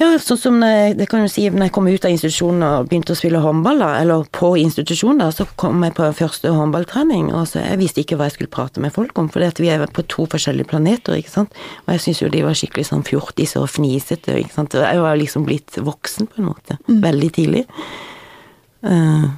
Ja, 0.00 0.14
sånn 0.16 0.38
som 0.40 0.62
jeg, 0.64 0.94
det 0.96 1.10
kan 1.10 1.20
du 1.20 1.28
si, 1.28 1.42
når 1.52 1.66
jeg 1.66 1.72
kom 1.76 1.88
ut 1.90 2.04
av 2.08 2.12
institusjonen 2.14 2.62
og 2.64 2.86
begynte 2.88 3.12
å 3.12 3.18
spille 3.18 3.42
håndball, 3.44 3.82
da, 3.82 3.90
eller 4.00 4.22
på 4.32 4.54
institusjon, 4.56 5.18
da, 5.20 5.26
så 5.28 5.44
kom 5.60 5.84
jeg 5.84 5.92
på 5.98 6.06
første 6.16 6.54
håndballtrening, 6.56 7.28
og 7.36 7.44
så 7.50 7.60
jeg 7.60 7.80
visste 7.82 8.00
ikke 8.00 8.16
hva 8.16 8.30
jeg 8.30 8.38
skulle 8.38 8.54
prate 8.54 8.80
med 8.80 8.94
folk 8.96 9.20
om, 9.20 9.28
for 9.28 9.44
vi 9.60 9.68
er 9.68 9.84
på 9.92 10.06
to 10.08 10.24
forskjellige 10.32 10.70
planeter, 10.72 11.18
ikke 11.20 11.34
sant, 11.34 11.60
og 11.84 11.92
jeg 11.92 12.04
syns 12.06 12.22
jo 12.24 12.32
de 12.32 12.42
var 12.48 12.56
skikkelig 12.56 12.86
sånn 12.88 13.04
fjortiser 13.04 13.60
og 13.60 13.68
fnisete, 13.74 14.38
ikke 14.40 14.56
sant, 14.56 14.78
og 14.80 14.88
jeg 14.88 15.04
var 15.04 15.20
liksom 15.20 15.44
blitt 15.50 15.76
voksen 15.84 16.32
på 16.32 16.40
en 16.40 16.48
måte, 16.48 16.80
veldig 16.88 17.30
tidlig. 17.36 17.66
Uh, 18.80 19.28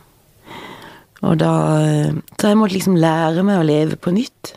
og 1.27 1.39
da 1.39 1.53
Så 2.39 2.51
jeg 2.51 2.59
måtte 2.59 2.75
liksom 2.77 2.95
lære 3.03 3.43
meg 3.47 3.59
å 3.59 3.67
leve 3.67 3.99
på 3.99 4.15
nytt. 4.15 4.57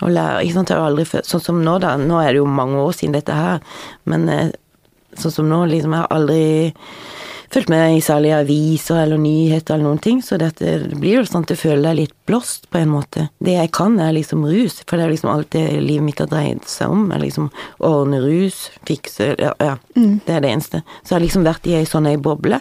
Og 0.00 0.12
lære, 0.12 0.42
ikke 0.44 0.56
sant, 0.58 0.72
jeg 0.72 0.80
har 0.80 0.88
aldri 0.88 1.04
Sånn 1.28 1.44
som 1.44 1.60
nå, 1.64 1.78
da. 1.80 1.94
Nå 2.00 2.20
er 2.20 2.32
det 2.32 2.40
jo 2.40 2.48
mange 2.48 2.80
år 2.80 2.96
siden 2.96 3.16
dette 3.16 3.36
her, 3.36 3.60
men 4.08 4.28
sånn 5.22 5.34
som 5.34 5.50
nå, 5.50 5.64
liksom, 5.70 5.94
jeg 5.94 6.04
har 6.04 6.14
aldri 6.14 6.44
fulgt 7.54 7.70
med 7.70 7.96
i 7.96 8.00
særlig 8.02 8.32
aviser 8.34 8.98
eller 9.04 9.20
nyheter 9.20 9.76
eller 9.76 9.86
noen 9.86 10.00
ting, 10.02 10.20
så 10.24 10.38
dette, 10.40 10.72
det 10.88 10.98
blir 10.98 11.20
jo 11.20 11.24
sånn 11.28 11.44
at 11.46 11.52
du 11.52 11.58
føler 11.58 11.84
deg 11.86 11.98
litt 12.00 12.14
blåst, 12.26 12.66
på 12.72 12.80
en 12.80 12.90
måte. 12.90 13.28
Det 13.44 13.54
jeg 13.54 13.70
kan, 13.76 13.98
er 14.02 14.16
liksom 14.16 14.42
rus, 14.48 14.80
for 14.88 14.98
det 14.98 15.06
er 15.06 15.14
liksom 15.14 15.30
alt 15.30 15.50
det 15.54 15.64
livet 15.78 16.06
mitt 16.08 16.22
har 16.22 16.30
dreid 16.32 16.64
seg 16.70 16.90
om. 16.90 17.06
er 17.14 17.22
liksom 17.22 17.50
ordne 17.78 18.22
rus, 18.24 18.68
fikse 18.88 19.34
Ja, 19.38 19.52
ja 19.62 19.76
mm. 19.94 20.24
det 20.26 20.34
er 20.34 20.42
det 20.42 20.54
eneste. 20.54 20.82
Så 21.02 21.14
jeg 21.14 21.18
har 21.18 21.26
liksom 21.26 21.46
vært 21.46 21.68
i 21.70 21.76
ei 21.78 21.86
sånn 21.88 22.10
ei 22.10 22.16
boble. 22.18 22.58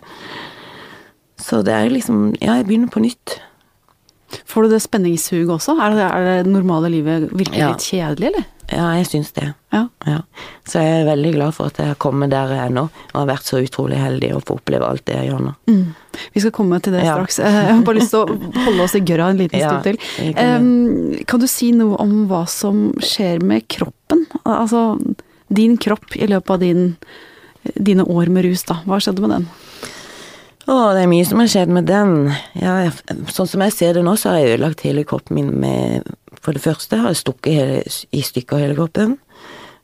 Så 1.41 1.63
det 1.65 1.74
er 1.74 1.89
liksom 1.91 2.36
Ja, 2.39 2.60
jeg 2.60 2.69
begynner 2.69 2.93
på 2.93 3.03
nytt. 3.03 3.39
Får 4.49 4.65
du 4.65 4.73
det 4.73 4.81
spenningshuget 4.83 5.51
også? 5.55 5.75
Er 5.81 5.95
det, 5.97 6.07
er 6.07 6.27
det 6.29 6.51
normale 6.51 6.91
livet 6.93 7.29
virkelig 7.31 7.61
ja. 7.61 7.71
litt 7.73 7.85
kjedelig, 7.85 8.31
eller? 8.31 8.49
Ja, 8.71 8.85
jeg 8.95 9.07
syns 9.09 9.31
det. 9.35 9.49
Ja. 9.73 9.81
ja. 10.07 10.19
Så 10.69 10.81
jeg 10.81 11.01
er 11.01 11.07
veldig 11.07 11.33
glad 11.35 11.55
for 11.57 11.69
at 11.69 11.79
jeg 11.81 11.91
har 11.91 11.97
kommet 12.01 12.31
der 12.31 12.53
jeg 12.55 12.69
er 12.69 12.71
nå, 12.73 12.85
og 13.11 13.17
har 13.19 13.27
vært 13.29 13.49
så 13.49 13.59
utrolig 13.61 13.99
heldig 13.99 14.31
å 14.37 14.39
få 14.43 14.57
oppleve 14.57 14.87
alt 14.87 15.03
det 15.09 15.17
jeg 15.17 15.29
gjør 15.31 15.43
nå. 15.49 15.53
Mm. 15.69 16.21
Vi 16.33 16.43
skal 16.45 16.53
komme 16.55 16.79
til 16.83 16.95
det 16.95 17.03
ja. 17.03 17.17
straks. 17.17 17.41
Jeg 17.43 17.67
har 17.67 17.83
bare 17.85 17.99
lyst 17.99 18.15
til 18.15 18.23
å 18.23 18.63
holde 18.67 18.87
oss 18.87 18.95
i 18.97 19.03
gørra 19.03 19.29
en 19.33 19.41
liten 19.41 19.65
stund 19.65 19.89
til. 19.89 19.99
Kan, 20.37 20.69
um, 20.69 21.19
kan 21.29 21.43
du 21.43 21.49
si 21.51 21.73
noe 21.75 21.99
om 22.01 22.23
hva 22.31 22.45
som 22.49 22.87
skjer 23.03 23.43
med 23.43 23.67
kroppen? 23.73 24.25
Altså 24.43 24.93
din 25.53 25.77
kropp 25.77 26.15
i 26.15 26.27
løpet 26.29 26.55
av 26.55 26.63
din, 26.63 26.95
dine 27.75 28.05
år 28.09 28.31
med 28.33 28.47
rus, 28.47 28.65
da. 28.69 28.79
Hva 28.87 29.01
skjedde 29.03 29.25
med 29.25 29.35
den? 29.37 29.47
Å, 30.63 30.75
det 30.96 31.01
er 31.03 31.10
mye 31.12 31.25
som 31.27 31.41
har 31.41 31.50
skjedd 31.51 31.72
med 31.75 31.89
den. 31.89 32.29
Ja, 32.55 32.88
sånn 33.36 33.50
som 33.51 33.63
jeg 33.65 33.75
ser 33.75 33.98
det 33.98 34.03
nå, 34.08 34.15
så 34.15 34.32
har 34.32 34.39
jeg 34.39 34.53
ødelagt 34.53 34.86
hele 34.88 35.03
kroppen 35.08 35.39
min 35.39 35.51
med 35.60 36.13
For 36.43 36.55
det 36.55 36.63
første 36.63 37.00
har 37.00 37.12
jeg 37.12 37.22
stukket 37.22 37.55
hele, 37.55 37.82
i 38.12 38.22
stykker 38.24 38.60
hele 38.60 38.75
kroppen. 38.75 39.17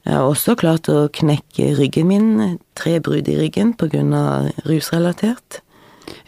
Jeg 0.07 0.15
har 0.15 0.27
også 0.27 0.55
klart 0.59 0.87
å 0.91 1.07
knekke 1.11 1.73
ryggen 1.77 2.07
min, 2.09 2.57
tre 2.79 2.97
brudd 3.03 3.27
i 3.31 3.37
ryggen 3.39 3.75
av 4.15 4.49
rusrelatert. 4.67 5.61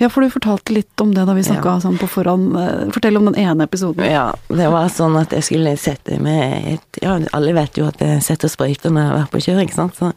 Ja, 0.02 0.10
for 0.10 0.24
du 0.24 0.34
fortalte 0.34 0.74
litt 0.74 1.02
om 1.04 1.14
det 1.14 1.24
da 1.28 1.36
vi 1.38 1.44
snakka 1.46 1.76
ja. 1.76 1.82
sånn 1.84 2.00
på 2.02 2.10
forhånd. 2.10 2.56
Fortell 2.96 3.20
om 3.20 3.28
den 3.30 3.38
ene 3.42 3.68
episoden. 3.68 4.06
Ja, 4.10 4.32
det 4.50 4.70
var 4.74 4.90
sånn 4.94 5.18
at 5.20 5.34
jeg 5.36 5.46
skulle 5.48 5.76
sette 5.80 6.18
med 6.22 6.76
et 6.76 7.02
Ja, 7.02 7.16
alle 7.38 7.54
vet 7.58 7.78
jo 7.80 7.88
at 7.90 8.02
jeg 8.04 8.22
setter 8.26 8.52
sprøyter 8.52 8.94
når 8.94 9.02
jeg 9.02 9.12
har 9.12 9.20
vært 9.20 9.34
på 9.34 9.44
kjør, 9.46 9.62
ikke 9.64 9.78
sant. 9.78 9.98
Så, 9.98 10.12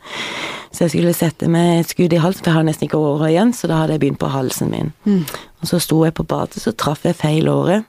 så, 0.71 0.85
jeg 0.85 0.95
skulle 0.95 1.17
sette 1.17 1.49
med 1.53 1.81
et 1.81 1.93
skudd 1.93 2.17
i 2.17 2.21
halsen, 2.21 2.43
for 2.43 2.53
jeg 2.53 2.59
har 2.59 2.69
nesten 2.69 2.89
ikke 2.89 3.01
året 3.01 3.33
igjen, 3.33 3.55
så 3.57 3.71
da 3.71 3.83
hadde 3.83 3.97
jeg 3.97 4.05
begynt 4.05 4.23
på 4.23 4.33
halsen 4.33 4.73
min. 4.73 4.93
Mm. 5.09 5.23
Og 5.63 5.71
så 5.71 5.81
sto 5.81 6.01
jeg 6.05 6.17
på 6.19 6.27
badet, 6.29 6.61
så 6.61 6.75
traff 6.77 7.07
jeg 7.09 7.17
feil 7.21 7.49
året. 7.53 7.87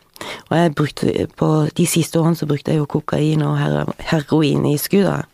Og 0.49 0.57
jeg 0.57 0.75
brukte, 0.75 1.27
på 1.35 1.49
de 1.75 1.87
siste 1.89 2.19
årene 2.21 2.39
så 2.39 2.47
brukte 2.47 2.71
jeg 2.71 2.79
jo 2.79 2.87
kokain 2.89 3.43
og 3.43 3.57
heroin 4.11 4.63
i 4.69 4.77
skuddet. 4.79 5.27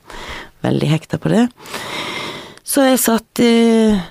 Veldig 0.65 0.89
hekta 0.89 1.19
på 1.21 1.31
det. 1.33 1.45
Så 2.65 2.85
jeg 2.85 3.01
satt 3.01 3.41
eh, 3.43 4.01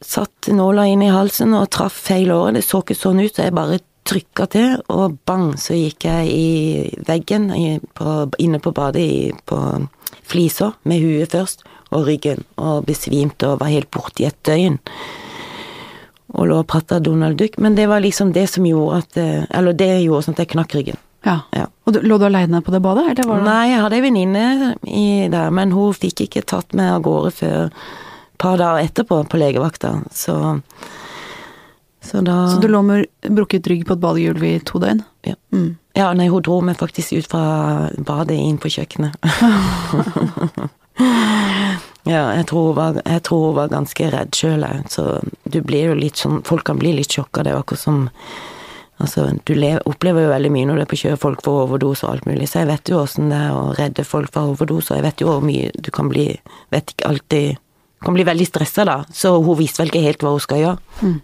satt 0.00 0.48
nåla 0.52 0.86
inn 0.86 1.02
i 1.02 1.12
halsen 1.12 1.54
og 1.58 1.70
traff 1.74 1.96
feil 2.08 2.32
åre. 2.34 2.56
Det 2.58 2.64
så 2.66 2.82
ikke 2.82 2.96
sånn 2.98 3.22
ut, 3.22 3.34
så 3.34 3.46
jeg 3.46 3.56
bare 3.56 3.80
trykka 4.08 4.46
til, 4.52 4.76
og 4.88 5.18
bang, 5.28 5.52
så 5.60 5.76
gikk 5.76 6.06
jeg 6.08 6.28
i 6.32 6.48
veggen 7.06 7.50
i, 7.52 7.78
på, 7.94 8.14
inne 8.40 8.60
på 8.64 8.72
badet 8.72 9.02
i, 9.04 9.32
på 9.44 9.58
flisa, 10.28 10.72
med 10.88 11.02
huet 11.04 11.34
først, 11.34 11.66
og 11.92 12.06
ryggen, 12.08 12.44
og 12.60 12.86
besvimte 12.88 13.48
og 13.48 13.60
var 13.62 13.72
helt 13.72 13.90
borte 13.92 14.24
i 14.24 14.28
et 14.28 14.38
døgn. 14.48 14.78
Og 16.36 16.48
lå 16.48 16.58
og 16.60 16.68
prata 16.68 17.00
Donald 17.00 17.38
Duck, 17.40 17.56
men 17.60 17.76
det 17.76 17.88
var 17.88 18.04
liksom 18.04 18.32
det 18.36 18.46
som 18.52 18.66
gjorde 18.68 18.98
at 19.00 19.16
eh, 19.16 19.46
Eller 19.56 19.72
det 19.72 20.02
gjorde 20.02 20.26
sånn 20.26 20.36
at 20.36 20.42
jeg 20.44 20.50
knakk 20.52 20.74
ryggen. 20.76 20.98
Ja. 21.24 21.38
ja. 21.56 21.64
Og 21.88 21.96
du, 21.96 22.02
Lå 22.04 22.18
du 22.20 22.26
aleine 22.28 22.60
på 22.64 22.72
det 22.72 22.82
badet, 22.84 23.16
det 23.16 23.24
Nei, 23.26 23.70
jeg 23.72 23.80
hadde 23.80 23.96
ei 23.96 24.04
venninne 24.04 24.44
der, 25.32 25.48
men 25.54 25.72
hun 25.72 25.96
fikk 25.96 26.26
ikke 26.26 26.44
tatt 26.46 26.76
meg 26.76 26.92
av 26.92 27.02
gårde 27.06 27.32
før 27.40 27.72
par 28.38 28.60
dager 28.60 28.86
etterpå 28.86 29.24
på 29.28 29.40
legevakta, 29.40 29.96
så 30.14 30.38
så 32.00 32.20
da 32.20 32.48
Så 32.48 32.60
du 32.60 32.68
lå 32.68 32.82
med 32.82 33.06
brukket 33.22 33.66
rygg 33.66 33.86
på 33.86 33.92
et 33.92 34.00
badegulv 34.00 34.44
i 34.44 34.60
to 34.64 34.78
døgn? 34.78 35.02
Ja. 35.26 35.34
Mm. 35.52 35.76
ja, 35.98 36.12
nei, 36.16 36.28
hun 36.30 36.42
dro 36.46 36.60
meg 36.64 36.78
faktisk 36.80 37.12
ut 37.18 37.26
fra 37.28 37.42
badet 37.98 38.38
inn 38.38 38.58
på 38.62 38.70
kjøkkenet. 38.72 39.12
ja, 42.08 42.22
jeg 42.38 42.46
tror, 42.48 42.72
var, 42.78 42.92
jeg 43.02 43.20
tror, 43.26 43.42
hun 43.50 43.58
var, 43.58 43.68
ganske 43.74 44.04
redd 44.14 44.32
sjøl, 44.34 44.64
så 44.88 45.02
du 45.44 45.60
blir 45.60 45.84
jo 45.90 45.94
litt 45.98 46.16
sånn 46.22 46.40
Folk 46.46 46.64
kan 46.70 46.78
bli 46.80 46.92
litt 46.96 47.12
sjokka, 47.12 47.42
det 47.44 47.50
er 47.52 47.60
akkurat 47.60 47.82
som 47.82 48.08
Altså, 48.98 49.30
du 49.46 49.54
opplever 49.86 50.24
jo 50.24 50.30
veldig 50.32 50.50
mye 50.50 50.66
når 50.66 50.74
du 50.74 50.82
er 50.82 50.88
på 50.90 50.98
kjøret, 50.98 51.22
folk 51.22 51.38
får 51.46 51.54
overdose 51.68 52.02
og 52.02 52.10
alt 52.16 52.26
mulig, 52.26 52.48
så 52.50 52.64
jeg 52.64 52.70
vet 52.72 52.90
jo 52.90 52.98
åssen 52.98 53.30
det 53.30 53.38
er 53.38 53.54
å 53.54 53.70
redde 53.78 54.02
folk 54.02 54.26
fra 54.34 54.42
overdose, 54.50 54.90
og 54.90 54.98
jeg 54.98 55.06
vet 55.06 55.22
jo 55.22 55.28
hvor 55.28 55.38
mye 55.46 55.70
du 55.78 55.90
kan 55.94 56.10
bli 56.10 56.34
Vet 56.74 56.90
ikke 56.96 57.06
alltid 57.06 57.62
kan 58.04 58.14
bli 58.14 58.26
veldig 58.26 58.46
stressa 58.46 58.84
da, 58.86 59.00
så 59.14 59.34
hun 59.42 59.58
visste 59.58 59.82
vel 59.82 59.92
ikke 59.92 60.04
helt 60.04 60.22
hva 60.22 60.34
hun 60.36 60.44
skal 60.44 60.62
gjøre. 60.62 61.00
Mm. 61.02 61.16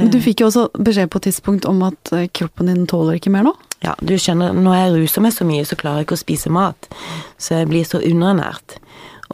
Men 0.00 0.10
du 0.12 0.20
fikk 0.22 0.42
jo 0.42 0.48
også 0.50 0.68
beskjed 0.78 1.10
på 1.10 1.20
et 1.20 1.26
tidspunkt 1.28 1.66
om 1.68 1.82
at 1.84 2.12
eh, 2.16 2.28
kroppen 2.32 2.70
din 2.70 2.86
tåler 2.88 3.18
ikke 3.18 3.32
mer 3.34 3.44
nå? 3.48 3.54
Ja, 3.84 3.94
du 4.04 4.12
skjønner, 4.20 4.52
når 4.56 4.76
jeg 4.76 4.92
ruser 4.94 5.24
meg 5.24 5.34
så 5.34 5.46
mye, 5.48 5.64
så 5.66 5.76
klarer 5.80 6.02
jeg 6.02 6.08
ikke 6.08 6.18
å 6.18 6.22
spise 6.22 6.52
mat. 6.52 6.88
Så 7.40 7.58
jeg 7.58 7.70
blir 7.70 7.86
så 7.88 8.00
underernært. 8.04 8.76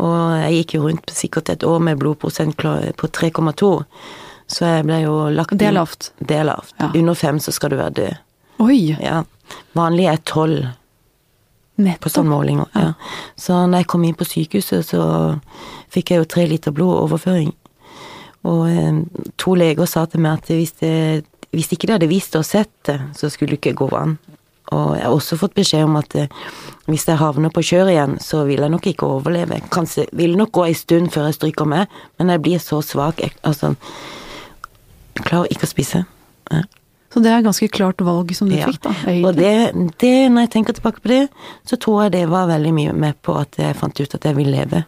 Og 0.03 0.15
jeg 0.39 0.61
gikk 0.61 0.77
jo 0.77 0.85
rundt 0.87 1.13
sikkert 1.15 1.51
et 1.53 1.67
år 1.67 1.83
med 1.83 1.99
blodprosent 2.01 2.57
på 2.57 3.11
3,2. 3.19 3.71
Så 4.47 4.69
jeg 4.69 4.87
ble 4.87 5.01
jo 5.03 5.15
lagt 5.35 5.57
Det 5.59 5.67
er 5.67 5.75
lavt? 5.75 6.13
Det 6.19 6.39
er 6.39 6.47
lavt. 6.47 6.75
Ja. 6.79 6.93
Under 6.95 7.19
fem 7.19 7.41
så 7.43 7.55
skal 7.55 7.73
du 7.73 7.81
være 7.81 7.97
død. 7.99 8.21
Oi! 8.63 8.81
Ja. 9.03 9.23
Vanlig 9.77 10.07
er 10.13 10.21
tolv. 10.29 10.69
På 12.01 12.23
måling 12.25 12.61
òg, 12.65 12.69
Ja. 12.75 12.93
Så 13.37 13.53
når 13.67 13.79
jeg 13.79 13.87
kom 13.87 14.05
inn 14.05 14.15
på 14.15 14.25
sykehuset, 14.25 14.85
så 14.87 15.41
fikk 15.93 16.11
jeg 16.11 16.19
jo 16.19 16.25
tre 16.25 16.47
liter 16.47 16.73
blodoverføring. 16.73 17.53
Og 18.45 18.69
eh, 18.71 19.03
to 19.37 19.55
leger 19.55 19.87
sa 19.87 20.07
til 20.07 20.21
meg 20.21 20.39
at 20.41 20.47
hvis, 20.53 20.73
det, 20.81 21.27
hvis 21.53 21.73
ikke 21.73 21.87
de 21.87 21.93
hadde 21.93 22.09
visst 22.09 22.37
og 22.37 22.45
sett 22.45 22.73
det, 22.89 23.01
så 23.19 23.29
skulle 23.29 23.57
det 23.57 23.61
ikke 23.61 23.77
gå 23.85 23.91
an. 23.97 24.17
Og 24.75 24.97
jeg 24.97 25.05
har 25.05 25.15
også 25.15 25.37
fått 25.39 25.55
beskjed 25.55 25.85
om 25.87 25.99
at 26.01 26.15
eh, 26.19 26.33
hvis 26.87 27.07
jeg 27.07 27.21
havner 27.21 27.53
på 27.55 27.63
kjør 27.67 27.91
igjen, 27.93 28.17
så 28.23 28.45
vil 28.49 28.65
jeg 28.65 28.73
nok 28.73 28.87
ikke 28.87 29.07
overleve. 29.19 29.61
Kanskje 29.75 30.07
vil 30.17 30.37
nok 30.39 30.53
gå 30.57 30.67
ei 30.67 30.75
stund 30.75 31.13
før 31.15 31.29
jeg 31.29 31.39
stryker 31.39 31.69
med, 31.71 31.93
men 32.19 32.33
jeg 32.33 32.43
blir 32.43 32.63
så 32.63 32.81
svak. 32.83 33.21
Jeg, 33.23 33.37
altså 33.47 33.75
Jeg 35.17 35.25
klarer 35.25 35.53
ikke 35.53 35.69
å 35.69 35.71
spise. 35.71 36.05
Ja. 36.53 36.65
Så 37.13 37.23
det 37.23 37.31
er 37.31 37.39
et 37.39 37.47
ganske 37.47 37.69
klart 37.73 38.03
valg 38.05 38.33
som 38.37 38.51
du 38.51 38.57
ja. 38.57 38.67
fikk, 38.69 38.83
da. 38.85 38.93
Egentlig. 39.07 39.25
Og 39.29 39.39
det, 39.39 39.91
det, 40.03 40.15
når 40.33 40.47
jeg 40.47 40.53
tenker 40.57 40.77
tilbake 40.77 41.03
på 41.05 41.13
det, 41.13 41.23
så 41.69 41.79
tror 41.81 42.05
jeg 42.05 42.17
det 42.17 42.25
var 42.33 42.51
veldig 42.51 42.73
mye 42.77 42.95
med 43.07 43.19
på 43.25 43.37
at 43.41 43.59
jeg 43.61 43.79
fant 43.79 44.01
ut 44.01 44.17
at 44.19 44.27
jeg 44.27 44.37
vil 44.37 44.51
leve. 44.53 44.83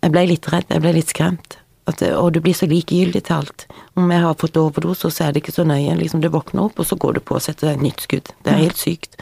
Jeg 0.00 0.14
ble 0.14 0.24
litt 0.30 0.48
redd, 0.50 0.70
jeg 0.72 0.82
ble 0.82 0.94
litt 0.96 1.12
skremt. 1.12 1.58
At, 1.90 2.02
og 2.14 2.32
du 2.34 2.40
blir 2.44 2.54
så 2.56 2.68
likegyldig 2.70 3.22
til 3.26 3.36
alt. 3.40 3.66
Om 3.98 4.10
jeg 4.12 4.24
har 4.24 4.36
fått 4.40 4.58
overdose, 4.60 5.10
så 5.10 5.26
er 5.26 5.32
det 5.34 5.42
ikke 5.42 5.54
så 5.56 5.64
nøye. 5.68 5.96
Liksom, 5.98 6.22
du 6.22 6.28
våkner 6.32 6.68
opp, 6.68 6.78
og 6.80 6.86
så 6.86 6.96
går 7.00 7.18
du 7.18 7.22
på 7.24 7.36
og 7.38 7.44
setter 7.44 7.70
deg 7.70 7.80
et 7.80 7.86
nytt 7.88 8.04
skudd. 8.04 8.30
Det 8.44 8.52
er 8.52 8.62
helt 8.62 8.80
sykt. 8.80 9.18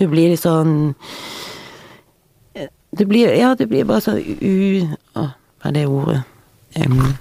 Du 0.00 0.06
blir 0.10 0.32
litt 0.32 0.44
sånn 0.44 0.94
Du 2.96 3.04
blir 3.04 3.34
Ja, 3.36 3.52
du 3.54 3.66
blir 3.68 3.84
bare 3.84 4.00
så 4.00 4.16
u... 4.16 4.88
Å, 5.14 5.24
hva 5.60 5.70
er 5.70 5.74
det 5.76 5.84
ordet? 5.92 6.22
Um, 6.78 7.12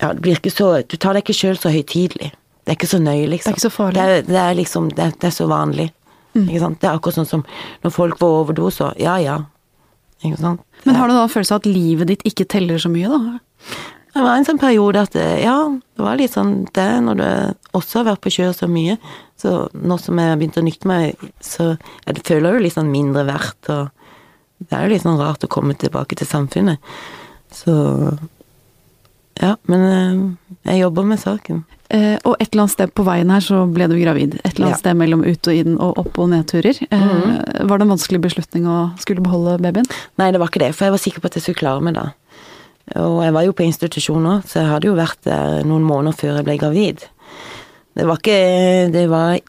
ja, 0.00 0.12
det 0.14 0.22
blir 0.24 0.38
ikke 0.38 0.52
så 0.52 0.70
Du 0.84 0.96
tar 0.96 1.16
deg 1.16 1.24
ikke 1.24 1.36
sjøl 1.36 1.58
så 1.60 1.72
høytidelig. 1.72 2.32
Det 2.70 2.76
er 2.76 2.78
ikke 2.78 2.86
så 2.86 2.98
nøye, 3.02 3.26
liksom. 3.26 3.50
Det 3.50 3.50
er 3.50 3.56
ikke 3.56 3.66
så 3.66 3.74
farlig. 3.74 3.96
Det 3.98 4.02
er, 4.16 4.26
det 4.28 4.36
er 4.38 4.52
liksom 4.54 4.84
det, 4.94 5.06
det, 5.16 5.26
er 5.26 5.32
så 5.34 5.46
vanlig. 5.50 5.88
Mm. 6.36 6.44
Ikke 6.44 6.60
sant? 6.62 6.76
Det 6.78 6.86
er 6.86 6.98
akkurat 7.00 7.16
sånn 7.16 7.26
som 7.26 7.40
når 7.82 7.94
folk 7.96 8.20
får 8.20 8.34
overdoser. 8.44 8.92
Ja 9.02 9.16
ja. 9.18 9.40
Ikke 10.22 10.38
sant. 10.38 10.62
Men 10.84 10.94
har 10.94 11.10
du 11.10 11.16
da 11.16 11.24
følelse 11.26 11.56
av 11.56 11.64
at 11.64 11.66
livet 11.66 12.12
ditt 12.12 12.22
ikke 12.30 12.46
teller 12.46 12.78
så 12.78 12.92
mye, 12.92 13.10
da? 13.10 13.40
Det 14.14 14.22
var 14.22 14.36
en 14.36 14.46
sånn 14.46 14.60
periode 14.62 15.02
at 15.02 15.18
ja, 15.18 15.56
det 15.66 16.04
var 16.06 16.20
litt 16.20 16.36
sånn 16.36 16.52
det 16.78 16.86
når 17.08 17.18
du 17.18 17.26
også 17.80 18.00
har 18.00 18.12
vært 18.12 18.22
på 18.22 18.34
kjøret 18.36 18.62
så 18.62 18.70
mye. 18.70 18.94
Så 19.40 19.56
nå 19.74 19.98
som 19.98 20.22
jeg 20.22 20.30
har 20.30 20.38
begynt 20.38 20.60
å 20.62 20.64
nykte 20.68 20.92
meg, 20.92 21.26
så 21.42 21.72
jeg 21.74 22.22
føler 22.30 22.54
jo 22.54 22.62
litt 22.68 22.78
sånn 22.78 22.94
mindre 22.94 23.26
verdt, 23.26 23.72
og 23.74 24.62
det 24.62 24.78
er 24.78 24.86
jo 24.86 24.94
litt 24.94 25.08
sånn 25.08 25.18
rart 25.18 25.42
å 25.42 25.50
komme 25.50 25.74
tilbake 25.74 26.18
til 26.22 26.30
samfunnet. 26.30 26.78
Så 27.50 27.74
ja, 29.40 29.56
men 29.66 29.86
eh, 29.90 30.24
jeg 30.70 30.84
jobber 30.84 31.10
med 31.10 31.18
saken. 31.26 31.64
Eh, 31.90 32.14
og 32.22 32.36
et 32.38 32.52
eller 32.52 32.68
annet 32.68 32.72
sted 32.76 32.90
på 32.94 33.02
veien 33.02 33.30
her 33.34 33.42
så 33.42 33.64
ble 33.66 33.88
du 33.90 33.96
gravid. 33.98 34.36
Et 34.44 34.52
eller 34.52 34.68
annet 34.68 34.76
ja. 34.76 34.82
sted 34.84 34.98
mellom 34.98 35.24
ut 35.26 35.48
og 35.50 35.56
inn 35.58 35.74
og 35.82 35.98
opp- 35.98 36.20
og 36.22 36.28
nedturer. 36.30 36.78
Eh, 36.86 37.06
mm. 37.06 37.32
Var 37.66 37.80
det 37.80 37.86
en 37.86 37.94
vanskelig 37.96 38.20
beslutning 38.22 38.68
å 38.70 38.78
skulle 39.02 39.24
beholde 39.24 39.56
babyen? 39.64 39.88
Nei, 40.20 40.28
det 40.30 40.38
var 40.42 40.52
ikke 40.52 40.62
det, 40.62 40.70
for 40.76 40.86
jeg 40.86 40.94
var 40.94 41.02
sikker 41.02 41.24
på 41.24 41.30
at 41.30 41.38
jeg 41.38 41.46
skulle 41.46 41.62
klare 41.64 41.82
meg 41.82 41.96
da. 41.98 42.04
Og 43.00 43.18
jeg 43.24 43.34
var 43.34 43.46
jo 43.46 43.56
på 43.58 43.66
institusjon 43.66 44.22
nå, 44.22 44.36
så 44.46 44.60
jeg 44.60 44.70
hadde 44.70 44.90
jo 44.90 44.98
vært 44.98 45.18
der 45.26 45.66
noen 45.66 45.86
måneder 45.86 46.14
før 46.18 46.38
jeg 46.38 46.46
ble 46.46 46.56
gravid. 46.62 47.02
Det 47.98 48.06
var 48.06 48.22
ikke 48.22 48.38
Det 48.94 49.04
var 49.10 49.40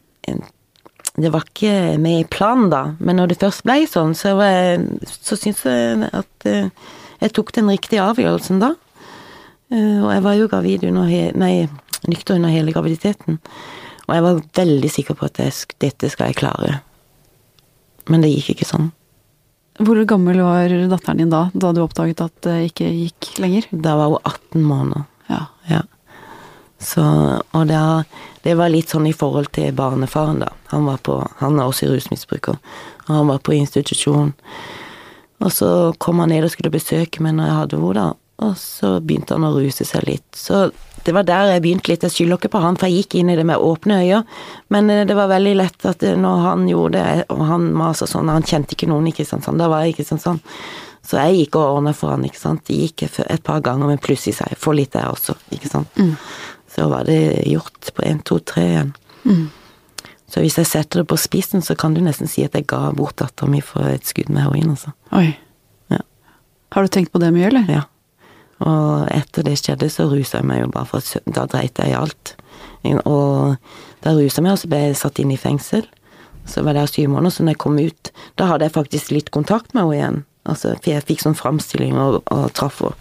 det 1.21 1.29
var 1.33 1.43
ikke 1.43 1.99
med 1.99 2.21
i 2.21 2.27
planen 2.31 2.69
da, 2.71 2.95
men 3.03 3.17
når 3.19 3.33
det 3.33 3.41
først 3.41 3.65
ble 3.67 3.83
sånn, 3.89 4.13
så, 4.15 4.31
jeg, 4.39 4.85
så 5.11 5.35
syns 5.35 5.65
jeg 5.67 6.07
at 6.07 6.45
eh, 6.47 6.69
jeg 7.19 7.33
tok 7.35 7.51
den 7.53 7.67
riktige 7.69 8.05
avgjørelsen 8.05 8.61
da. 8.63 8.71
Og 9.71 10.07
jeg 10.11 10.23
var 10.23 10.35
jo 10.35 10.47
gravid 10.51 10.85
under 10.87 11.11
nei, 11.39 11.67
nykter 12.07 12.37
under 12.37 12.53
hele 12.53 12.73
graviditeten. 12.73 13.39
Og 14.07 14.15
jeg 14.15 14.25
var 14.25 14.41
veldig 14.57 14.91
sikker 14.91 15.17
på 15.17 15.27
at 15.27 15.39
jeg, 15.41 15.53
dette 15.83 16.09
skal 16.11 16.31
jeg 16.31 16.41
klare. 16.41 16.79
Men 18.09 18.23
det 18.23 18.31
gikk 18.33 18.55
ikke 18.55 18.69
sånn. 18.69 18.89
Hvor 19.81 19.97
gammel 20.05 20.41
var 20.43 20.73
datteren 20.91 21.21
din 21.21 21.31
da, 21.31 21.45
da 21.53 21.71
du 21.73 21.81
oppdaget 21.83 22.21
at 22.25 22.35
det 22.45 22.57
ikke 22.71 22.89
gikk 22.89 23.31
lenger? 23.41 23.69
Da 23.71 23.95
var 23.97 24.11
hun 24.11 24.27
18 24.27 24.67
måneder. 24.67 25.07
Ja. 25.31 25.45
Ja. 25.69 25.81
Så, 26.81 27.03
og 27.53 27.67
da, 27.69 28.03
det 28.43 28.55
var 28.57 28.73
litt 28.73 28.91
sånn 28.91 29.05
i 29.07 29.15
forhold 29.15 29.51
til 29.55 29.73
barnefaren, 29.77 30.41
da. 30.41 30.49
Han 30.73 30.87
var 30.89 31.01
på, 31.05 31.19
han 31.39 31.59
er 31.59 31.69
også 31.69 31.91
rusmisbruker, 31.91 32.57
og 33.05 33.11
han 33.11 33.29
var 33.29 33.41
på 33.45 33.53
institusjon. 33.53 34.33
Og 35.41 35.53
så 35.53 35.69
kom 36.01 36.21
han 36.21 36.33
ned 36.33 36.45
og 36.45 36.53
skulle 36.53 36.73
besøke 36.73 37.21
meg 37.23 37.37
når 37.37 37.47
jeg 37.49 37.59
hadde 37.59 37.79
henne, 37.79 37.93
da. 38.01 38.07
Og 38.41 38.55
så 38.57 38.95
begynte 38.97 39.37
han 39.37 39.45
å 39.45 39.53
ruse 39.53 39.85
seg 39.85 40.07
litt. 40.07 40.25
Så 40.33 40.71
det 41.05 41.13
var 41.15 41.25
der 41.27 41.53
jeg 41.53 41.63
begynte 41.63 41.91
litt. 41.91 42.03
Jeg 42.05 42.13
skylder 42.13 42.39
ikke 42.39 42.51
på 42.53 42.61
han, 42.63 42.77
for 42.79 42.89
jeg 42.89 43.03
gikk 43.03 43.17
inn 43.21 43.31
i 43.33 43.37
det 43.39 43.45
med 43.47 43.61
åpne 43.61 44.01
øyne. 44.03 44.21
Men 44.73 44.89
eh, 44.93 45.03
det 45.07 45.17
var 45.17 45.31
veldig 45.31 45.55
lett 45.57 45.87
at 45.89 46.03
eh, 46.05 46.17
når 46.19 46.45
han 46.45 46.67
gjorde 46.69 47.01
det, 47.01 47.25
og 47.33 47.43
han 47.49 47.71
maser 47.77 48.09
sånn 48.09 48.29
Han 48.31 48.45
kjente 48.45 48.77
ikke 48.77 48.89
noen 48.91 49.09
i 49.09 49.15
Kristiansand, 49.15 49.59
da 49.61 49.69
var 49.71 49.85
jeg 49.85 49.95
i 49.95 49.99
Kristiansand. 49.99 50.43
Så 51.05 51.17
jeg 51.17 51.39
gikk 51.39 51.57
og 51.57 51.77
ordna 51.79 51.95
for 51.97 52.13
han, 52.13 52.25
ikke 52.27 52.39
sant. 52.39 52.65
Det 52.67 52.77
gikk 52.77 53.07
et 53.09 53.43
par 53.43 53.63
ganger, 53.65 53.89
men 53.89 54.01
plutselig 54.01 54.37
sa 54.37 54.49
jeg 54.51 54.61
få 54.61 54.75
litt 54.77 54.93
der 54.93 55.09
også, 55.09 55.35
ikke 55.55 55.71
sant. 55.71 55.97
Mm. 55.97 56.13
Så 56.71 56.85
var 56.91 57.09
det 57.09 57.47
gjort 57.49 57.89
på 57.97 58.05
én, 58.07 58.21
to, 58.23 58.37
tre 58.39 58.67
igjen. 58.69 58.93
Mm. 59.25 59.47
Så 60.31 60.39
hvis 60.39 60.55
jeg 60.61 60.69
setter 60.69 61.01
det 61.01 61.09
på 61.11 61.17
spissen, 61.19 61.63
så 61.65 61.75
kan 61.75 61.95
du 61.97 61.99
nesten 62.05 62.29
si 62.31 62.45
at 62.45 62.53
jeg 62.55 62.69
ga 62.71 62.85
bort 62.95 63.17
dattera 63.19 63.49
mi 63.51 63.59
for 63.65 63.83
et 63.89 64.07
skudd 64.07 64.29
med 64.31 64.45
heroin, 64.45 64.69
altså. 64.77 64.93
Oi. 65.17 65.33
Ja. 65.91 65.99
Har 66.71 66.85
du 66.85 66.93
tenkt 66.93 67.11
på 67.11 67.19
det 67.19 67.33
mye, 67.35 67.49
eller? 67.49 67.67
Ja. 67.67 67.81
Og 68.61 69.07
etter 69.09 69.45
det 69.47 69.57
skjedde, 69.59 69.89
så 69.89 70.05
rusa 70.09 70.41
jeg 70.41 70.49
meg 70.49 70.61
jo 70.61 70.71
bare 70.73 70.89
for 70.89 71.01
at 71.01 71.25
Da 71.25 71.47
dreit 71.49 71.79
jeg 71.81 71.93
i 71.93 71.97
alt. 71.97 72.35
Og 73.05 73.57
da 74.05 74.13
rusa 74.17 74.39
jeg 74.39 74.45
meg, 74.45 74.53
og 74.53 74.61
så 74.61 74.69
ble 74.71 74.83
jeg 74.85 74.99
satt 75.01 75.21
inn 75.21 75.33
i 75.33 75.39
fengsel. 75.39 75.87
Så 76.49 76.63
var 76.65 76.77
det 76.77 76.87
syv 76.89 77.09
måneder, 77.13 77.33
så 77.33 77.45
når 77.45 77.55
jeg 77.55 77.63
kom 77.63 77.79
ut, 77.79 78.11
da 78.37 78.49
hadde 78.49 78.67
jeg 78.67 78.77
faktisk 78.77 79.11
litt 79.13 79.31
kontakt 79.33 79.73
med 79.73 79.83
henne 79.83 79.97
igjen. 79.97 80.23
Altså, 80.49 80.73
for 80.79 80.89
jeg 80.89 81.05
fikk 81.05 81.21
sånn 81.21 81.37
framstilling 81.37 81.99
og, 82.01 82.21
og 82.33 82.49
traff 82.57 82.81
henne. 82.81 82.97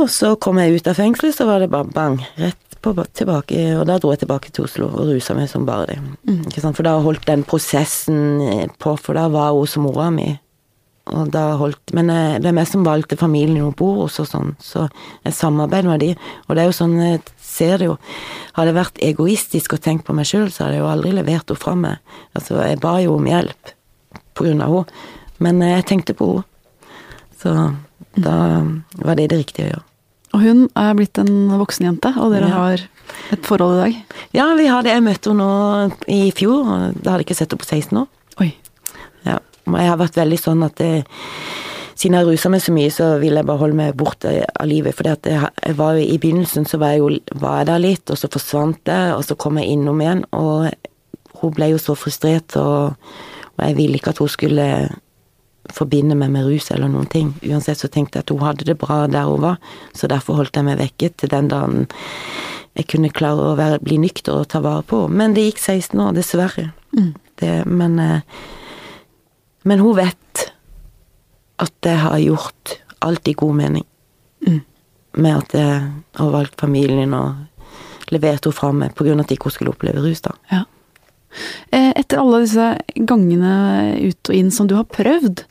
Og 0.00 0.08
så 0.08 0.32
kom 0.40 0.58
jeg 0.58 0.80
ut 0.80 0.88
av 0.88 0.96
fengselet, 0.96 1.36
så 1.36 1.46
var 1.46 1.60
det 1.60 1.70
bare 1.72 1.90
bang, 1.92 2.16
rett 2.40 2.76
på, 2.80 2.94
tilbake, 3.12 3.58
og 3.76 3.84
da 3.88 3.98
dro 4.00 4.14
jeg 4.14 4.22
tilbake 4.22 4.52
til 4.54 4.64
Oslo 4.64 4.88
og 4.88 5.10
rusa 5.10 5.34
meg 5.36 5.50
som 5.50 5.66
bare 5.68 5.90
det. 5.90 5.98
Sant? 6.56 6.78
For 6.78 6.86
da 6.86 6.96
holdt 7.04 7.26
den 7.28 7.44
prosessen 7.44 8.70
på, 8.80 8.94
for 8.96 9.18
da 9.18 9.26
var 9.32 9.52
hun 9.52 9.68
som 9.68 9.84
mora 9.84 10.08
mi. 10.14 10.30
Og 11.10 11.30
da 11.34 11.56
holdt, 11.58 11.92
men 11.96 12.10
eh, 12.12 12.38
det 12.38 12.46
er 12.50 12.54
meg 12.54 12.68
som 12.70 12.84
valgte 12.86 13.16
familien 13.18 13.58
hun 13.64 13.72
bor 13.74 14.04
hos 14.04 14.20
og 14.22 14.28
sånn, 14.30 14.52
så 14.62 14.84
jeg 15.26 15.34
samarbeider 15.34 15.88
med 15.90 16.00
de. 16.04 16.10
Og 16.46 16.54
det 16.54 16.62
er 16.62 16.68
jo 16.70 16.76
sånn, 16.76 16.94
jeg 17.02 17.20
ser 17.42 17.78
det 17.82 17.88
jo 17.90 17.96
Hadde 18.54 18.70
jeg 18.70 18.76
vært 18.76 19.00
egoistisk 19.06 19.74
og 19.74 19.80
tenkt 19.82 20.04
på 20.06 20.14
meg 20.14 20.26
sjøl, 20.28 20.48
så 20.52 20.64
hadde 20.66 20.76
jeg 20.78 20.82
jo 20.84 20.90
aldri 20.90 21.12
levert 21.16 21.48
henne 21.50 21.58
fra 21.62 21.74
meg. 21.78 21.98
Altså, 22.36 22.58
jeg 22.66 22.80
ba 22.82 22.96
jo 23.02 23.16
om 23.16 23.26
hjelp 23.30 23.72
på 24.34 24.46
grunn 24.46 24.62
av 24.62 24.74
henne, 24.74 25.04
men 25.42 25.62
eh, 25.66 25.76
jeg 25.78 25.86
tenkte 25.90 26.16
på 26.18 26.30
henne. 26.32 26.46
Så 27.40 27.54
da 28.20 28.36
var 29.00 29.16
det 29.16 29.30
det 29.32 29.38
riktige 29.40 29.66
å 29.66 29.70
gjøre. 29.70 29.84
Og 30.36 30.42
hun 30.44 30.58
er 30.78 30.94
blitt 30.98 31.18
en 31.18 31.30
voksen 31.58 31.86
jente, 31.88 32.10
og 32.20 32.34
dere 32.34 32.50
Ja. 32.50 32.54
har 32.58 32.82
et 33.34 33.46
forhold 33.46 33.78
i 33.78 33.80
dag. 33.80 33.96
Ja, 34.36 34.44
vi 34.54 34.66
hadde, 34.70 34.90
jeg 34.92 35.02
møtte 35.02 35.30
henne 35.32 35.46
nå 35.46 35.92
i 36.06 36.30
fjor, 36.36 36.60
og 36.68 37.00
da 37.02 37.14
hadde 37.14 37.22
jeg 37.24 37.30
ikke 37.30 37.38
sett 37.40 37.50
henne 37.54 37.64
på 37.64 37.70
16 37.70 37.98
år. 38.02 38.06
Oi. 38.44 38.50
Ja, 39.26 39.38
jeg 39.66 39.90
har 39.90 39.98
vært 40.00 40.20
veldig 40.20 40.38
sånn 40.40 40.64
at 40.66 40.78
det, 40.80 40.92
siden 42.00 42.16
jeg 42.16 42.28
rusa 42.28 42.52
meg 42.52 42.62
så 42.64 42.74
mye, 42.74 42.92
så 42.94 43.10
ville 43.20 43.42
jeg 43.42 43.48
bare 43.50 43.60
holde 43.60 43.78
meg 43.80 43.98
borte 43.98 44.32
av 44.48 44.68
livet. 44.68 44.96
For 44.96 45.10
jeg, 45.10 45.20
jeg 45.28 45.76
var 45.78 45.98
jo, 45.98 46.06
i 46.06 46.20
begynnelsen 46.22 46.68
så 46.68 46.80
var 46.80 46.94
jeg 46.94 47.02
jo 47.02 47.10
var 47.42 47.60
jeg 47.60 47.70
der 47.72 47.84
litt, 47.84 48.12
og 48.12 48.20
så 48.20 48.30
forsvant 48.32 48.88
jeg, 48.88 49.12
og 49.16 49.26
så 49.26 49.36
kom 49.40 49.60
jeg 49.60 49.74
innom 49.74 50.00
igjen. 50.00 50.24
Og 50.36 50.70
hun 51.42 51.54
ble 51.56 51.72
jo 51.74 51.82
så 51.82 51.96
frustrert, 51.98 52.56
og, 52.60 52.96
og 53.56 53.62
jeg 53.66 53.78
ville 53.78 54.00
ikke 54.00 54.14
at 54.14 54.22
hun 54.22 54.32
skulle 54.32 54.68
forbinde 55.70 56.16
meg 56.18 56.32
med 56.32 56.48
rus 56.48 56.70
eller 56.74 56.90
noen 56.90 57.08
ting. 57.10 57.34
Uansett 57.46 57.78
så 57.78 57.90
tenkte 57.92 58.18
jeg 58.18 58.26
at 58.26 58.32
hun 58.32 58.42
hadde 58.42 58.66
det 58.66 58.78
bra 58.80 59.04
der 59.10 59.28
hun 59.28 59.44
var, 59.44 59.60
så 59.96 60.08
derfor 60.10 60.40
holdt 60.40 60.56
jeg 60.56 60.66
meg 60.66 60.80
vekke 60.80 61.12
til 61.20 61.30
den 61.32 61.50
dagen 61.52 61.84
jeg 62.78 62.86
kunne 62.90 63.10
klare 63.12 63.50
å 63.50 63.58
være, 63.58 63.80
bli 63.84 63.98
nykter 64.00 64.40
og 64.40 64.48
ta 64.52 64.60
vare 64.64 64.84
på 64.86 65.04
henne. 65.04 65.18
Men 65.20 65.36
det 65.36 65.48
gikk 65.48 65.60
16 65.60 66.00
år, 66.00 66.14
dessverre. 66.16 66.70
Mm. 66.96 67.12
Det, 67.40 67.52
men 67.68 67.98
eh, 68.02 68.40
men 69.68 69.82
hun 69.82 69.96
vet 69.98 70.46
at 71.60 71.74
jeg 71.84 72.00
har 72.00 72.18
gjort 72.22 72.76
alt 73.04 73.28
i 73.28 73.36
god 73.36 73.54
mening. 73.58 73.86
Mm. 74.46 74.60
Med 75.20 75.36
at 75.36 75.54
jeg 75.56 75.78
har 76.20 76.32
valgt 76.32 76.60
familien 76.60 77.14
og 77.16 78.10
levert 78.10 78.46
henne 78.46 78.56
fra 78.56 78.72
meg 78.74 78.96
av 78.96 79.22
at 79.22 79.32
ikke 79.34 79.50
hun 79.50 79.56
skulle 79.56 79.74
oppleve 79.74 80.02
rus, 80.04 80.22
da. 80.24 80.34
Ja. 80.50 80.64
Eh, 81.70 81.92
Etter 81.94 82.18
alle 82.18 82.42
disse 82.42 82.72
gangene 83.06 83.54
ut 84.02 84.30
og 84.30 84.36
inn 84.36 84.50
som 84.54 84.66
du 84.70 84.74
har 84.78 84.88
prøvd, 84.90 85.44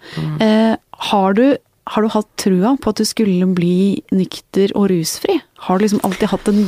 eh, 0.44 0.76
har, 1.10 1.38
du, 1.38 1.56
har 1.94 2.04
du 2.04 2.10
hatt 2.12 2.28
trua 2.42 2.76
på 2.82 2.92
at 2.92 3.00
du 3.00 3.08
skulle 3.08 3.48
bli 3.56 4.02
nykter 4.12 4.74
og 4.76 4.90
rusfri? 4.92 5.40
Har 5.70 5.80
du 5.80 5.86
liksom 5.86 6.04
alltid 6.08 6.34
hatt 6.34 6.52
en 6.52 6.62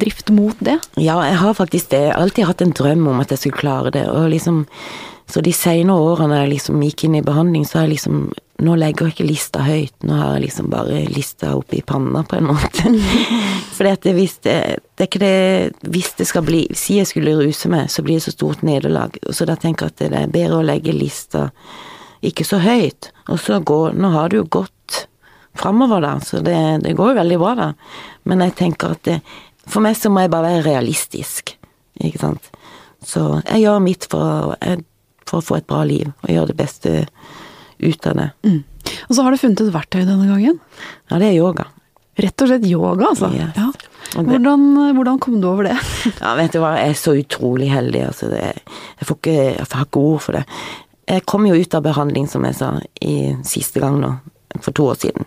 drift 0.00 0.30
mot 0.34 0.60
det? 0.64 0.76
Ja, 1.00 1.16
jeg 1.24 1.40
har 1.40 1.56
faktisk 1.56 1.90
det. 1.94 2.04
Jeg 2.08 2.12
har 2.12 2.22
alltid 2.26 2.48
hatt 2.50 2.64
en 2.64 2.76
drøm 2.76 3.08
om 3.14 3.20
at 3.24 3.32
jeg 3.32 3.42
skulle 3.42 3.60
klare 3.62 3.92
det. 3.94 4.04
Og 4.12 4.28
liksom, 4.32 4.64
så 5.30 5.40
de 5.40 5.52
senere 5.56 5.96
årene 6.04 6.42
jeg 6.42 6.52
liksom 6.54 6.82
gikk 6.84 7.06
inn 7.06 7.18
i 7.18 7.24
behandling, 7.24 7.64
så 7.66 7.80
har 7.80 7.88
jeg 7.88 7.98
liksom 7.98 8.26
Nå 8.62 8.76
legger 8.78 9.08
jeg 9.08 9.16
ikke 9.16 9.24
lista 9.26 9.64
høyt, 9.66 10.04
nå 10.06 10.14
har 10.14 10.36
jeg 10.36 10.44
liksom 10.44 10.68
bare 10.70 11.00
lista 11.10 11.48
oppi 11.58 11.80
panna, 11.82 12.20
på 12.22 12.36
en 12.38 12.46
måte. 12.46 12.92
Det, 13.74 14.12
hvis 14.14 14.36
det, 14.46 14.54
det 14.94 15.02
er 15.02 15.08
ikke 15.08 15.20
det 15.24 15.88
Hvis 15.90 16.12
det 16.20 16.28
skal 16.30 16.44
bli 16.46 16.60
Si 16.78 17.00
jeg 17.00 17.08
skulle 17.10 17.32
ruse 17.34 17.66
meg, 17.68 17.88
så 17.90 18.04
blir 18.06 18.20
det 18.20 18.26
så 18.28 18.34
stort 18.36 18.62
nederlag. 18.62 19.18
Så 19.34 19.48
da 19.50 19.56
tenker 19.58 19.90
jeg 19.90 19.96
at 19.96 20.04
det 20.04 20.20
er 20.20 20.30
bedre 20.30 20.60
å 20.60 20.68
legge 20.68 20.94
lista 20.94 21.48
ikke 22.22 22.46
så 22.46 22.60
høyt. 22.62 23.10
Og 23.28 23.42
så 23.42 23.58
går 23.58 23.98
Nå 23.98 24.12
har 24.14 24.30
det 24.30 24.38
jo 24.38 24.46
gått 24.60 25.08
framover, 25.58 26.00
da, 26.06 26.14
så 26.20 26.40
det, 26.42 26.56
det 26.86 26.94
går 26.98 27.12
jo 27.12 27.18
veldig 27.20 27.38
bra, 27.42 27.52
da. 27.58 27.68
Men 28.30 28.42
jeg 28.42 28.56
tenker 28.58 28.94
at 28.96 29.04
det, 29.06 29.20
for 29.66 29.84
meg 29.84 29.94
så 29.98 30.10
må 30.10 30.24
jeg 30.24 30.32
bare 30.32 30.48
være 30.48 30.64
realistisk, 30.66 31.54
ikke 32.02 32.22
sant. 32.22 32.48
Så 33.04 33.22
jeg 33.44 33.62
gjør 33.62 33.84
mitt 33.84 34.08
for, 34.10 34.56
jeg, 34.58 34.82
for 35.28 35.40
å 35.40 35.44
få 35.44 35.58
et 35.60 35.66
bra 35.70 35.82
liv, 35.88 36.10
og 36.22 36.30
gjøre 36.32 36.52
det 36.52 36.56
beste 36.58 36.94
ut 37.84 38.06
av 38.10 38.16
det. 38.20 38.28
Mm. 38.46 38.60
Og 39.08 39.16
så 39.16 39.24
har 39.24 39.32
du 39.34 39.40
funnet 39.40 39.62
et 39.64 39.72
verktøy 39.74 40.02
denne 40.04 40.28
gangen. 40.28 40.60
Ja, 41.10 41.18
det 41.20 41.30
er 41.32 41.38
yoga. 41.38 41.66
Rett 42.20 42.44
og 42.44 42.50
slett 42.50 42.66
yoga, 42.68 43.08
altså. 43.10 43.30
Yes. 43.34 43.56
Ja. 43.58 43.70
Hvordan, 44.14 44.66
hvordan 44.94 45.18
kom 45.18 45.40
du 45.42 45.48
over 45.50 45.66
det? 45.66 45.74
Ja, 46.22 46.34
vet 46.38 46.52
du 46.54 46.60
hva, 46.62 46.76
jeg 46.78 46.92
er 46.92 47.00
så 47.00 47.16
utrolig 47.18 47.70
heldig, 47.72 48.04
altså. 48.12 48.28
Det, 48.30 48.42
jeg, 49.00 49.08
får 49.08 49.18
ikke, 49.18 49.38
jeg 49.58 49.66
får 49.72 49.86
ikke 49.88 50.04
ord 50.12 50.22
for 50.22 50.38
det. 50.38 50.44
Jeg 51.10 51.24
kom 51.28 51.48
jo 51.48 51.56
ut 51.58 51.74
av 51.76 51.82
behandling, 51.84 52.28
som 52.30 52.46
jeg 52.46 52.56
sa, 52.60 52.68
i 53.04 53.16
siste 53.44 53.82
gang 53.82 53.98
nå, 54.00 54.12
for 54.62 54.70
to 54.76 54.86
år 54.92 55.00
siden. 55.02 55.26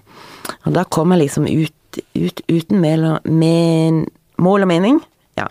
Og 0.63 0.71
da 0.77 0.85
kom 0.87 1.11
jeg 1.13 1.25
liksom 1.25 1.49
ut, 1.49 1.99
ut 2.15 2.41
uten 2.47 2.79
mel- 2.81 3.19
med 3.27 4.05
mål 4.41 4.63
og 4.65 4.71
mening. 4.71 5.01
Ja. 5.37 5.47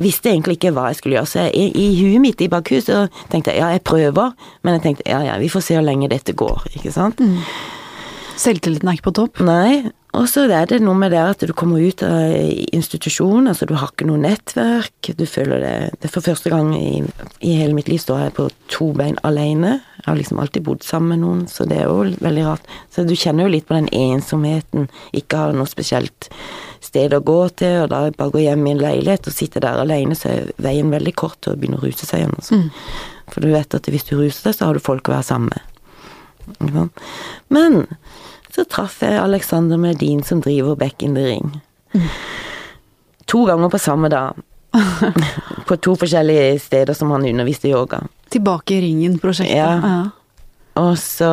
Visste 0.00 0.30
egentlig 0.32 0.56
ikke 0.56 0.72
hva 0.76 0.88
jeg 0.90 1.00
skulle 1.00 1.18
gjøre, 1.18 1.28
så 1.28 1.46
jeg, 1.46 1.72
i, 1.76 1.86
huet 1.98 2.22
mitt 2.22 2.40
i 2.40 2.48
bakhus 2.52 2.88
så 2.88 3.06
tenkte 3.32 3.52
jeg 3.52 3.60
ja, 3.60 3.72
jeg 3.74 3.84
prøver, 3.84 4.32
men 4.64 4.78
jeg 4.78 4.84
tenkte 4.86 5.08
ja, 5.10 5.20
ja, 5.26 5.36
vi 5.42 5.50
får 5.52 5.66
se 5.66 5.76
hvor 5.76 5.84
lenge 5.84 6.08
dette 6.12 6.36
går, 6.36 6.68
ikke 6.78 6.94
sant. 6.94 7.20
Selvtilliten 8.36 8.88
er 8.88 8.96
ikke 8.96 9.10
på 9.10 9.16
topp. 9.20 9.40
Nei, 9.44 9.90
og 10.16 10.28
så 10.30 10.46
er 10.48 10.68
det 10.70 10.78
noe 10.80 10.96
med 10.96 11.12
det 11.12 11.20
at 11.20 11.42
du 11.44 11.52
kommer 11.56 11.82
ut 11.82 12.02
av 12.06 12.32
institusjon, 12.74 13.50
altså 13.50 13.66
du 13.68 13.74
har 13.76 13.90
ikke 13.92 14.06
noe 14.08 14.20
nettverk, 14.22 15.10
du 15.18 15.26
føler 15.28 15.60
det 15.60 15.74
Det 16.00 16.08
er 16.08 16.14
for 16.14 16.24
første 16.24 16.52
gang 16.52 16.72
i, 16.76 17.02
i 17.44 17.56
hele 17.58 17.76
mitt 17.76 17.90
liv 17.90 18.00
står 18.00 18.22
jeg 18.24 18.36
på 18.38 18.48
to 18.72 18.92
bein 18.96 19.18
alene. 19.28 19.76
Jeg 20.00 20.06
har 20.06 20.16
liksom 20.16 20.40
alltid 20.40 20.64
bodd 20.64 20.86
sammen 20.86 21.12
med 21.12 21.22
noen, 21.24 21.44
så 21.50 21.66
det 21.68 21.82
er 21.82 21.90
jo 21.90 22.16
veldig 22.24 22.46
rart. 22.46 22.72
Så 22.92 23.04
du 23.04 23.14
kjenner 23.16 23.44
jo 23.46 23.52
litt 23.52 23.68
på 23.68 23.76
den 23.76 23.90
ensomheten, 23.92 24.88
ikke 25.12 25.42
har 25.42 25.56
noe 25.56 25.68
spesielt 25.68 26.30
sted 26.84 27.12
å 27.12 27.22
gå 27.24 27.38
til, 27.60 27.82
og 27.84 27.92
da 27.92 28.06
bare 28.16 28.32
gå 28.32 28.44
hjem 28.46 28.66
i 28.66 28.74
en 28.74 28.82
leilighet 28.82 29.28
og 29.28 29.36
sitte 29.36 29.62
der 29.64 29.82
alene, 29.82 30.16
så 30.16 30.32
er 30.32 30.52
veien 30.62 30.92
veldig 30.92 31.14
kort 31.18 31.40
til 31.42 31.54
å 31.54 31.60
begynne 31.60 31.80
å 31.80 31.84
ruse 31.84 32.08
seg 32.08 32.22
igjen. 32.24 32.36
Altså. 32.40 32.62
For 33.32 33.44
du 33.44 33.52
vet 33.52 33.76
at 33.76 33.88
hvis 33.90 34.06
du 34.08 34.16
ruser 34.16 34.48
deg, 34.48 34.56
så 34.56 34.70
har 34.70 34.76
du 34.76 34.84
folk 34.84 35.08
å 35.10 35.16
være 35.18 35.28
sammen 35.28 35.52
med. 35.52 35.72
Men 37.50 37.82
så 38.56 38.64
traff 38.64 39.02
jeg 39.04 39.18
Alexander 39.20 39.76
Medin 39.76 40.22
som 40.24 40.40
driver 40.40 40.76
Back 40.80 41.02
in 41.04 41.14
the 41.14 41.24
Ring. 41.26 41.50
To 43.28 43.44
ganger 43.44 43.68
på 43.68 43.78
samme 43.78 44.08
dag. 44.08 44.38
på 45.68 45.76
to 45.76 45.96
forskjellige 45.96 46.58
steder 46.60 46.94
som 46.94 47.10
han 47.10 47.26
underviste 47.28 47.68
yoga. 47.68 48.00
Tilbake 48.32 48.76
i 48.76 48.80
ringen-prosjektet. 48.80 49.56
Ja. 49.56 50.00
Og 50.80 50.98
så 50.98 51.30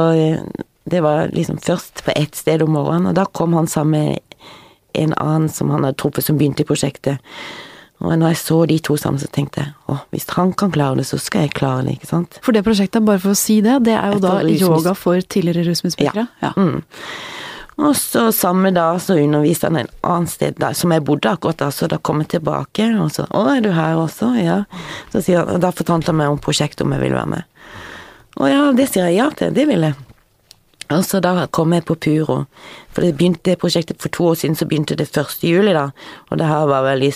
Det 0.84 1.00
var 1.00 1.30
liksom 1.32 1.58
først 1.58 2.04
på 2.04 2.12
ett 2.16 2.36
sted 2.36 2.62
om 2.62 2.74
morgenen, 2.76 3.08
og 3.08 3.16
da 3.16 3.24
kom 3.26 3.54
han 3.54 3.68
sammen 3.68 3.92
med 4.02 4.20
en 4.94 5.14
annen 5.14 5.50
som 5.50 5.70
han 5.72 5.86
hadde 5.86 5.96
truffet 5.98 6.26
som 6.26 6.38
begynte 6.38 6.66
i 6.66 6.68
prosjektet. 6.68 7.24
Og 8.04 8.12
når 8.20 8.34
jeg 8.34 8.40
så 8.42 8.58
de 8.68 8.78
to 8.84 8.98
sammen, 9.00 9.22
så 9.22 9.30
tenkte 9.32 9.62
jeg 9.64 9.72
å, 9.88 9.96
hvis 10.12 10.28
han 10.36 10.52
kan 10.60 10.74
klare 10.76 11.00
det, 11.00 11.06
så 11.08 11.18
skal 11.22 11.46
jeg 11.46 11.54
klare 11.56 11.86
det, 11.88 11.96
ikke 11.98 12.10
sant. 12.10 12.40
For 12.44 12.56
det 12.56 12.66
prosjektet, 12.66 13.06
bare 13.08 13.22
for 13.24 13.32
å 13.32 13.40
si 13.40 13.62
det, 13.64 13.78
det 13.88 13.96
er 13.96 14.12
jo 14.12 14.20
Etter 14.20 14.28
da 14.28 14.34
rusmis- 14.44 14.66
yoga 14.66 14.94
for 15.00 15.24
tidligere 15.24 15.64
rusmisbrukere? 15.70 16.28
Ja. 16.44 16.52
Mm. 16.60 16.84
Og 17.78 17.96
så 17.98 18.28
samme 18.36 18.70
dag 18.76 19.00
så 19.02 19.16
underviste 19.18 19.72
han 19.72 19.80
en 19.82 19.88
annen 20.06 20.28
sted 20.30 20.60
der, 20.62 20.76
som 20.78 20.92
jeg 20.94 21.06
bodde 21.08 21.32
akkurat 21.32 21.58
da, 21.64 21.72
så 21.74 21.88
da 21.90 21.98
kom 21.98 22.20
jeg 22.22 22.36
tilbake, 22.36 22.86
og 23.00 23.10
så 23.16 23.26
'Å, 23.26 23.58
er 23.58 23.62
du 23.62 23.72
her 23.72 23.96
også?' 23.96 24.44
Ja. 24.44 24.66
Så 25.12 25.24
sier 25.24 25.40
han, 25.40 25.56
og 25.56 25.62
da 25.62 25.72
fortalte 25.72 26.12
han 26.12 26.18
meg 26.18 26.28
om 26.28 26.38
prosjektet, 26.38 26.82
om 26.82 26.92
jeg 26.92 27.02
ville 27.02 27.18
være 27.18 27.30
med. 27.30 27.44
Å 28.38 28.50
ja, 28.50 28.72
det 28.74 28.90
sier 28.90 29.08
jeg 29.08 29.18
ja 29.18 29.30
til, 29.30 29.54
det 29.54 29.68
vil 29.68 29.82
jeg. 29.82 29.96
Og 30.92 31.06
så 31.08 31.20
da 31.24 31.48
kom 31.48 31.74
jeg 31.74 31.86
på 31.88 31.96
Puro, 31.96 32.44
for 32.92 33.06
det 33.06 33.16
begynte 33.18 33.52
det 33.52 33.60
prosjektet 33.62 34.02
for 34.04 34.12
to 34.14 34.28
år 34.34 34.40
siden, 34.42 34.58
så 34.60 34.68
begynte 34.68 34.98
det 35.00 35.08
1. 35.16 35.44
juli 35.48 35.74
da, 35.76 35.88
og 36.30 36.40
det 36.40 36.50
her 36.50 36.68
var 36.70 36.84
vel 36.86 37.06
i, 37.08 37.12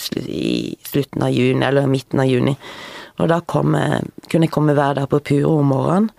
slutten 0.88 1.26
av 1.28 1.34
juni, 1.36 1.66
eller 1.68 1.90
midten 1.92 2.24
av 2.24 2.30
juni. 2.30 2.56
Og 3.18 3.30
da 3.32 3.42
kom 3.42 3.76
jeg, 3.76 4.08
kunne 4.32 4.48
jeg 4.48 4.54
komme 4.56 4.76
hver 4.78 4.98
dag 4.98 5.10
på 5.12 5.20
Puro 5.32 5.58
om 5.60 5.74
morgenen, 5.74 6.12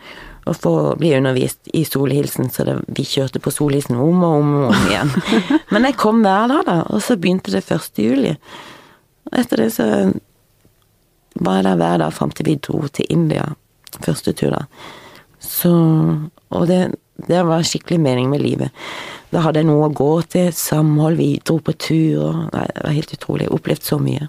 og 0.49 0.57
få 0.57 0.73
bli 0.97 1.11
undervist 1.13 1.69
i 1.77 1.83
Solhilsen, 1.85 2.49
så 2.53 2.65
det, 2.65 2.79
vi 2.97 3.05
kjørte 3.05 3.41
på 3.45 3.53
Solhilsen 3.53 3.99
om 4.01 4.23
og 4.25 4.37
om 4.39 4.55
og 4.63 4.71
om 4.71 4.87
igjen. 4.89 5.11
Men 5.73 5.85
jeg 5.89 5.99
kom 6.01 6.23
hver 6.25 6.49
dag 6.53 6.65
da, 6.69 6.79
og 6.89 7.03
så 7.05 7.19
begynte 7.21 7.53
det 7.53 7.67
1. 7.69 8.01
juli. 8.01 8.33
Og 9.29 9.37
etter 9.43 9.65
det 9.65 9.69
så 9.77 9.89
var 11.39 11.59
jeg 11.59 11.67
der 11.69 11.77
hver 11.83 12.01
dag 12.01 12.15
fram 12.17 12.33
til 12.33 12.49
vi 12.49 12.57
dro 12.65 12.81
til 12.89 13.07
India, 13.13 13.45
første 14.01 14.33
tur 14.33 14.57
da. 14.57 14.65
Så, 15.39 15.71
og 16.51 16.67
det, 16.71 16.81
det 17.27 17.43
var 17.47 17.67
skikkelig 17.67 18.01
mening 18.01 18.31
med 18.31 18.43
livet. 18.43 18.71
Da 19.33 19.43
hadde 19.45 19.61
jeg 19.61 19.69
noe 19.69 19.89
å 19.89 19.93
gå 19.93 20.11
til, 20.31 20.53
samhold, 20.55 21.19
vi 21.19 21.41
dro 21.45 21.59
på 21.61 21.75
tur, 21.77 22.47
det 22.53 22.85
var 22.85 22.95
helt 22.95 23.13
utrolig. 23.13 23.49
Jeg 23.49 23.57
opplevde 23.59 23.85
så 23.85 23.99
mye. 24.01 24.29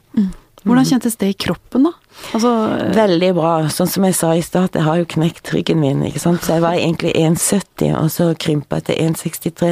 Hvordan 0.65 0.85
kjentes 0.89 1.15
det 1.19 1.31
i 1.31 1.37
kroppen, 1.47 1.87
da? 1.87 1.91
Altså, 2.33 2.49
Veldig 2.93 3.29
bra. 3.37 3.51
Sånn 3.71 3.87
som 3.89 4.03
jeg 4.05 4.15
sa 4.17 4.33
i 4.35 4.41
stad, 4.43 4.75
jeg 4.75 4.83
har 4.85 4.99
jo 4.99 5.07
knekt 5.09 5.51
ryggen 5.53 5.79
min, 5.79 6.01
ikke 6.07 6.21
sant. 6.21 6.43
Så 6.43 6.57
jeg 6.57 6.63
var 6.65 6.75
egentlig 6.77 7.13
1,70, 7.15 7.93
og 7.95 8.09
så 8.13 8.27
krympa 8.39 8.79
jeg 8.81 8.89
til 8.89 8.99
1,63. 9.07 9.71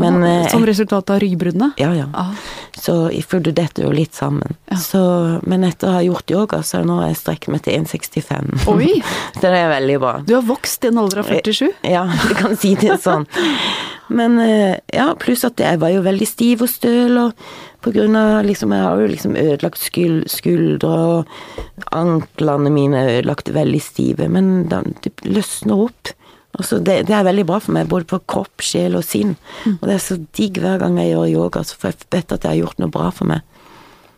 Men 0.00 0.22
eh, 0.24 0.46
som 0.52 0.64
resultat 0.66 1.12
av 1.12 1.20
ryggbruddene? 1.22 1.72
Ja, 1.80 1.92
ja. 1.96 2.08
Ah, 2.16 2.32
Så 2.80 2.96
for 3.28 3.44
du 3.44 3.52
detter 3.54 3.84
jo 3.86 3.92
litt 3.94 4.16
sammen. 4.16 4.56
Ja. 4.72 4.78
Så, 4.80 5.02
men 5.46 5.66
etter 5.68 5.90
å 5.90 5.96
ha 5.98 6.04
gjort 6.06 6.32
yoga, 6.32 6.62
så 6.66 6.82
nå 6.86 7.02
har 7.02 7.12
jeg 7.12 7.20
strekt 7.20 7.50
meg 7.52 7.64
til 7.66 7.76
1,65. 7.82 8.64
Oi! 8.72 8.94
Så 9.38 9.44
det 9.44 9.58
er 9.60 9.68
veldig 9.74 9.98
bra. 10.00 10.14
Du 10.24 10.34
har 10.38 10.46
vokst 10.46 10.84
i 10.86 10.90
en 10.90 11.02
alder 11.02 11.20
av 11.24 11.28
47? 11.30 11.68
Ja, 11.90 12.06
du 12.08 12.34
kan 12.38 12.56
si 12.58 12.74
det 12.80 12.96
sånn. 13.04 13.28
Men 14.08 14.38
eh, 14.42 14.80
ja, 14.92 15.12
pluss 15.20 15.44
at 15.46 15.60
jeg 15.60 15.80
var 15.80 15.92
jo 15.94 16.02
veldig 16.04 16.26
stiv 16.28 16.64
og 16.66 16.70
støl, 16.72 17.16
og 17.20 17.46
på 17.84 17.92
grunn 17.92 18.16
av 18.16 18.44
liksom 18.46 18.72
Jeg 18.72 18.84
har 18.84 19.00
jo 19.00 19.08
liksom 19.12 19.36
ødelagt 19.36 19.80
skul, 19.80 20.18
skuldre, 20.30 20.90
og 20.90 21.88
anklene 21.92 22.72
mine 22.72 23.00
er 23.00 23.16
ødelagt 23.18 23.52
veldig 23.54 23.80
stive, 23.82 24.28
men 24.28 24.68
det 24.70 25.14
løsner 25.24 25.86
opp. 25.88 26.12
Altså 26.54 26.78
det, 26.78 27.00
det 27.08 27.16
er 27.16 27.26
veldig 27.26 27.46
bra 27.48 27.58
for 27.60 27.74
meg, 27.74 27.88
både 27.90 28.06
på 28.12 28.20
kropp, 28.30 28.62
sjel 28.62 28.94
og 28.98 29.04
sinn. 29.06 29.34
Og 29.80 29.88
det 29.88 29.96
er 29.96 30.04
så 30.04 30.20
digg 30.36 30.60
hver 30.62 30.78
gang 30.82 31.00
jeg 31.00 31.14
gjør 31.14 31.32
yoga, 31.32 31.64
så 31.66 31.80
får 31.80 31.92
jeg 31.92 32.12
vet 32.14 32.36
at 32.36 32.46
jeg 32.46 32.52
har 32.52 32.62
gjort 32.62 32.80
noe 32.82 32.94
bra 32.94 33.10
for 33.14 33.30
meg. 33.32 33.42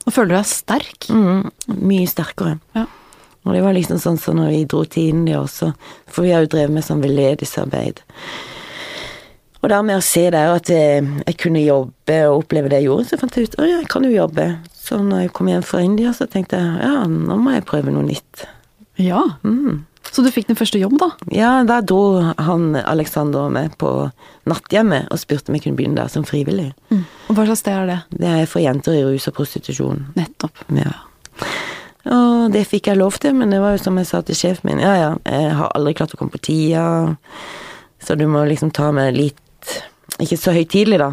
Og 0.06 0.14
føler 0.14 0.34
du 0.34 0.36
deg 0.36 0.50
sterk? 0.50 1.08
Mm, 1.10 1.48
mye 1.80 2.10
sterkere. 2.10 2.58
Ja. 2.76 2.84
Og 3.46 3.54
det 3.54 3.62
var 3.62 3.74
liksom 3.76 3.98
sånn 4.02 4.18
som 4.18 4.38
når 4.38 4.52
vi 4.52 4.60
dro 4.68 4.82
til 4.90 5.14
India 5.14 5.40
også, 5.40 5.70
for 6.10 6.26
vi 6.26 6.34
har 6.34 6.44
jo 6.44 6.50
drevet 6.50 6.74
med 6.74 6.86
sånn 6.86 7.02
veldedighetsarbeid. 7.02 8.02
Og 9.62 9.70
da 9.72 9.80
med 9.82 9.98
å 9.98 10.04
se 10.04 10.26
der 10.30 10.52
at 10.54 10.70
jeg, 10.70 11.02
jeg 11.24 11.38
kunne 11.40 11.64
jobbe 11.64 12.20
og 12.28 12.44
oppleve 12.44 12.70
det 12.70 12.82
jeg 12.82 12.90
gjorde, 12.90 13.08
så 13.08 13.18
fant 13.20 13.36
jeg 13.36 13.48
ut 13.48 13.58
at 13.58 13.70
jeg 13.70 13.90
kan 13.90 14.06
jo 14.06 14.14
jobbe. 14.14 14.46
Så 14.76 15.00
når 15.02 15.24
jeg 15.24 15.34
kom 15.34 15.50
hjem 15.50 15.64
fra 15.66 15.82
India, 15.82 16.12
så 16.14 16.28
tenkte 16.30 16.60
jeg 16.60 16.80
ja, 16.84 17.04
nå 17.10 17.38
må 17.40 17.56
jeg 17.56 17.66
prøve 17.66 17.94
noe 17.94 18.06
nytt. 18.06 18.46
Ja. 19.02 19.22
Mm. 19.42 19.84
Så 20.12 20.22
du 20.22 20.30
fikk 20.30 20.46
din 20.48 20.58
første 20.58 20.78
jobb, 20.78 20.94
da? 21.00 21.08
Ja, 21.34 21.50
da 21.66 21.80
dro 21.84 22.20
han 22.22 22.76
Alexander 22.78 23.50
med 23.52 23.74
på 23.80 23.90
natthjemmet 24.48 25.10
og 25.12 25.20
spurte 25.20 25.50
om 25.50 25.58
jeg 25.58 25.66
kunne 25.66 25.78
begynne 25.80 25.98
der 25.98 26.12
som 26.12 26.24
frivillig. 26.24 26.70
Og 27.26 27.34
hva 27.34 27.46
slags 27.48 27.64
sted 27.64 27.74
er 27.74 27.90
det? 27.90 27.98
Det 28.22 28.30
er 28.30 28.50
for 28.50 28.62
jenter 28.62 28.96
i 28.96 29.02
rus 29.04 29.26
og 29.28 29.36
prostitusjon. 29.36 30.06
Nettopp. 30.16 30.62
Ja. 30.78 30.94
Og 32.06 32.52
det 32.54 32.68
fikk 32.70 32.92
jeg 32.92 33.00
lov 33.00 33.18
til, 33.20 33.34
men 33.34 33.50
det 33.50 33.58
var 33.60 33.74
jo 33.74 33.82
som 33.82 33.98
jeg 33.98 34.06
sa 34.08 34.22
til 34.22 34.38
sjefen 34.38 34.70
min, 34.70 34.84
ja 34.84 34.94
ja, 34.94 35.08
jeg 35.26 35.56
har 35.58 35.72
aldri 35.74 35.96
klart 35.98 36.14
å 36.14 36.20
komme 36.20 36.30
på 36.30 36.44
tida, 36.46 36.84
så 37.98 38.14
du 38.14 38.28
må 38.30 38.44
liksom 38.46 38.70
ta 38.70 38.92
med 38.94 39.16
litt 39.18 39.40
Ikke 40.22 40.38
så 40.40 40.54
høytidelig, 40.56 40.98
da. 41.02 41.10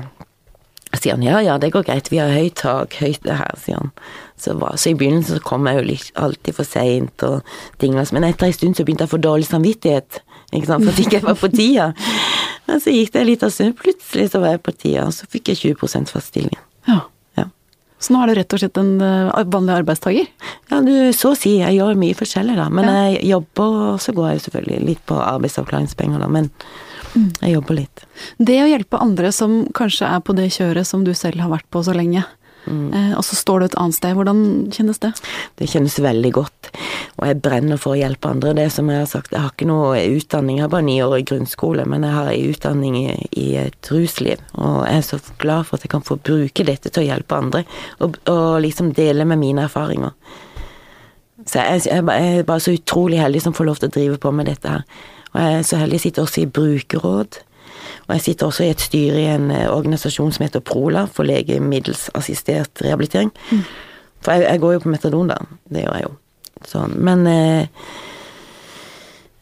Sier 0.93 1.15
han 1.15 1.23
ja 1.25 1.39
ja, 1.41 1.55
det 1.57 1.71
går 1.73 1.87
greit, 1.87 2.11
vi 2.13 2.19
har 2.21 2.29
høyt 2.29 2.59
tak, 2.61 2.93
høyt 3.01 3.23
det 3.25 3.39
her, 3.39 3.55
sier 3.57 3.79
han. 3.79 3.89
Så, 4.37 4.53
så 4.77 4.91
i 4.91 4.97
begynnelsen 4.99 5.39
så 5.39 5.43
kom 5.43 5.65
jeg 5.67 5.79
jo 5.79 5.85
litt, 5.87 6.11
alltid 6.21 6.55
for 6.59 6.67
seint 6.69 7.25
og 7.25 7.41
dinglas, 7.81 8.11
men 8.13 8.27
etter 8.27 8.45
en 8.47 8.53
stund 8.53 8.77
så 8.77 8.85
begynte 8.85 9.07
jeg 9.07 9.09
å 9.09 9.15
få 9.15 9.19
dårlig 9.23 9.47
samvittighet, 9.49 10.19
ikke 10.53 10.69
sant, 10.69 10.85
for 10.85 10.93
at 10.93 11.01
ikke 11.01 11.17
jeg 11.17 11.25
var 11.25 11.39
på 11.41 11.49
tida. 11.49 11.87
Men 12.67 12.79
så 12.79 12.93
gikk 12.93 13.09
det 13.11 13.19
en 13.19 13.27
liten 13.27 13.51
stund, 13.51 13.73
plutselig 13.75 14.29
så 14.31 14.39
var 14.39 14.53
jeg 14.53 14.61
på 14.63 14.71
tida, 14.71 15.07
og 15.09 15.11
så 15.17 15.25
fikk 15.27 15.49
jeg 15.51 15.75
20 15.75 16.05
fast 16.13 16.29
stilling. 16.29 16.53
Ja. 16.87 16.99
Ja. 17.35 17.47
Så 17.99 18.13
nå 18.13 18.21
er 18.23 18.29
du 18.31 18.37
rett 18.37 18.53
og 18.55 18.61
slett 18.61 18.79
en 18.79 18.93
eh, 19.03 19.41
vanlig 19.51 19.73
arbeidstaker? 19.81 20.29
Ja, 20.71 20.79
du, 20.85 20.93
så 21.17 21.33
å 21.33 21.35
si. 21.35 21.57
Jeg 21.59 21.75
gjør 21.75 21.99
mye 21.99 22.15
forskjellig, 22.15 22.55
da. 22.61 22.69
Men 22.71 22.87
Ja. 22.87 22.93
jeg 23.11 23.25
jobber, 23.33 23.75
og 23.89 23.99
så 24.05 24.13
går 24.15 24.29
jeg 24.29 24.39
jo 24.39 24.45
selvfølgelig 24.45 24.87
litt 24.93 25.03
på 25.11 25.17
arbeidsavklaringspenger, 25.19 26.23
da. 26.23 26.29
Men 26.37 26.47
jeg 27.15 27.55
jobber 27.55 27.81
litt. 27.81 28.05
Det 28.37 28.59
å 28.63 28.69
hjelpe 28.69 29.01
andre 29.01 29.31
som 29.35 29.63
kanskje 29.75 30.09
er 30.09 30.23
på 30.25 30.35
det 30.37 30.51
kjøret 30.55 30.87
som 30.87 31.03
du 31.05 31.13
selv 31.17 31.43
har 31.43 31.51
vært 31.51 31.69
på 31.73 31.83
så 31.85 31.95
lenge, 31.95 32.23
mm. 32.65 33.15
og 33.17 33.23
så 33.25 33.37
står 33.37 33.59
du 33.59 33.65
et 33.67 33.77
annet 33.81 33.97
sted, 33.97 34.15
hvordan 34.17 34.43
kjennes 34.73 35.01
det? 35.03 35.11
Det 35.59 35.69
kjennes 35.71 35.97
veldig 36.03 36.31
godt. 36.35 36.71
Og 37.19 37.27
jeg 37.29 37.41
brenner 37.45 37.81
for 37.81 37.93
å 37.93 37.99
hjelpe 37.99 38.31
andre. 38.31 38.55
Det 38.57 38.69
som 38.73 38.89
jeg 38.89 39.03
har 39.03 39.09
sagt, 39.09 39.33
jeg 39.35 39.43
har 39.43 39.53
ikke 39.53 39.69
noe 39.69 39.99
utdanning, 40.15 40.59
jeg 40.59 40.67
har 40.67 40.73
bare 40.73 40.87
ni 40.87 40.97
år 41.05 41.17
i 41.19 41.27
grunnskole, 41.29 41.85
men 41.89 42.07
jeg 42.07 42.17
har 42.17 42.31
en 42.31 42.53
utdanning 42.53 42.97
i, 43.03 43.07
i 43.39 43.49
et 43.65 43.91
rusliv. 43.93 44.41
Og 44.57 44.79
jeg 44.87 45.01
er 45.01 45.05
så 45.09 45.21
glad 45.43 45.69
for 45.69 45.77
at 45.77 45.85
jeg 45.85 45.93
kan 45.93 46.05
få 46.05 46.19
bruke 46.21 46.67
dette 46.67 46.89
til 46.89 47.05
å 47.05 47.09
hjelpe 47.11 47.39
andre, 47.39 47.65
og, 48.01 48.17
og 48.31 48.57
liksom 48.65 48.93
dele 48.97 49.27
med 49.29 49.41
mine 49.43 49.67
erfaringer. 49.69 50.15
Så 51.43 51.59
jeg, 51.59 51.83
jeg, 51.89 52.03
jeg 52.07 52.37
er 52.39 52.45
bare 52.47 52.63
så 52.63 52.71
utrolig 52.71 53.19
heldig 53.19 53.41
som 53.43 53.55
får 53.55 53.67
lov 53.67 53.81
til 53.81 53.91
å 53.91 53.97
drive 53.97 54.19
på 54.21 54.31
med 54.35 54.47
dette 54.47 54.77
her. 54.77 54.85
Og 55.33 55.41
jeg 55.41 55.57
er 55.57 55.65
så 55.67 55.81
heldig 55.81 55.99
jeg 55.99 56.05
sitter 56.07 56.27
også 56.27 56.41
i 56.43 56.51
brukerråd. 56.59 57.39
Og 58.07 58.15
jeg 58.15 58.25
sitter 58.27 58.47
også 58.47 58.65
i 58.65 58.71
et 58.73 58.83
styre 58.83 59.19
i 59.19 59.29
en 59.33 59.51
eh, 59.51 59.69
organisasjon 59.71 60.33
som 60.35 60.45
heter 60.45 60.63
Prola, 60.65 61.05
for 61.09 61.27
legemiddelsassistert 61.27 62.83
rehabilitering. 62.85 63.31
For 64.23 64.35
jeg, 64.35 64.47
jeg 64.47 64.63
går 64.63 64.73
jo 64.77 64.83
på 64.83 64.93
metadon, 64.93 65.31
da. 65.31 65.39
Det 65.69 65.85
gjør 65.85 65.99
jeg 65.99 66.07
jo. 66.07 66.15
Sånn. 66.69 66.97
Men 67.03 67.25
eh, 67.27 67.87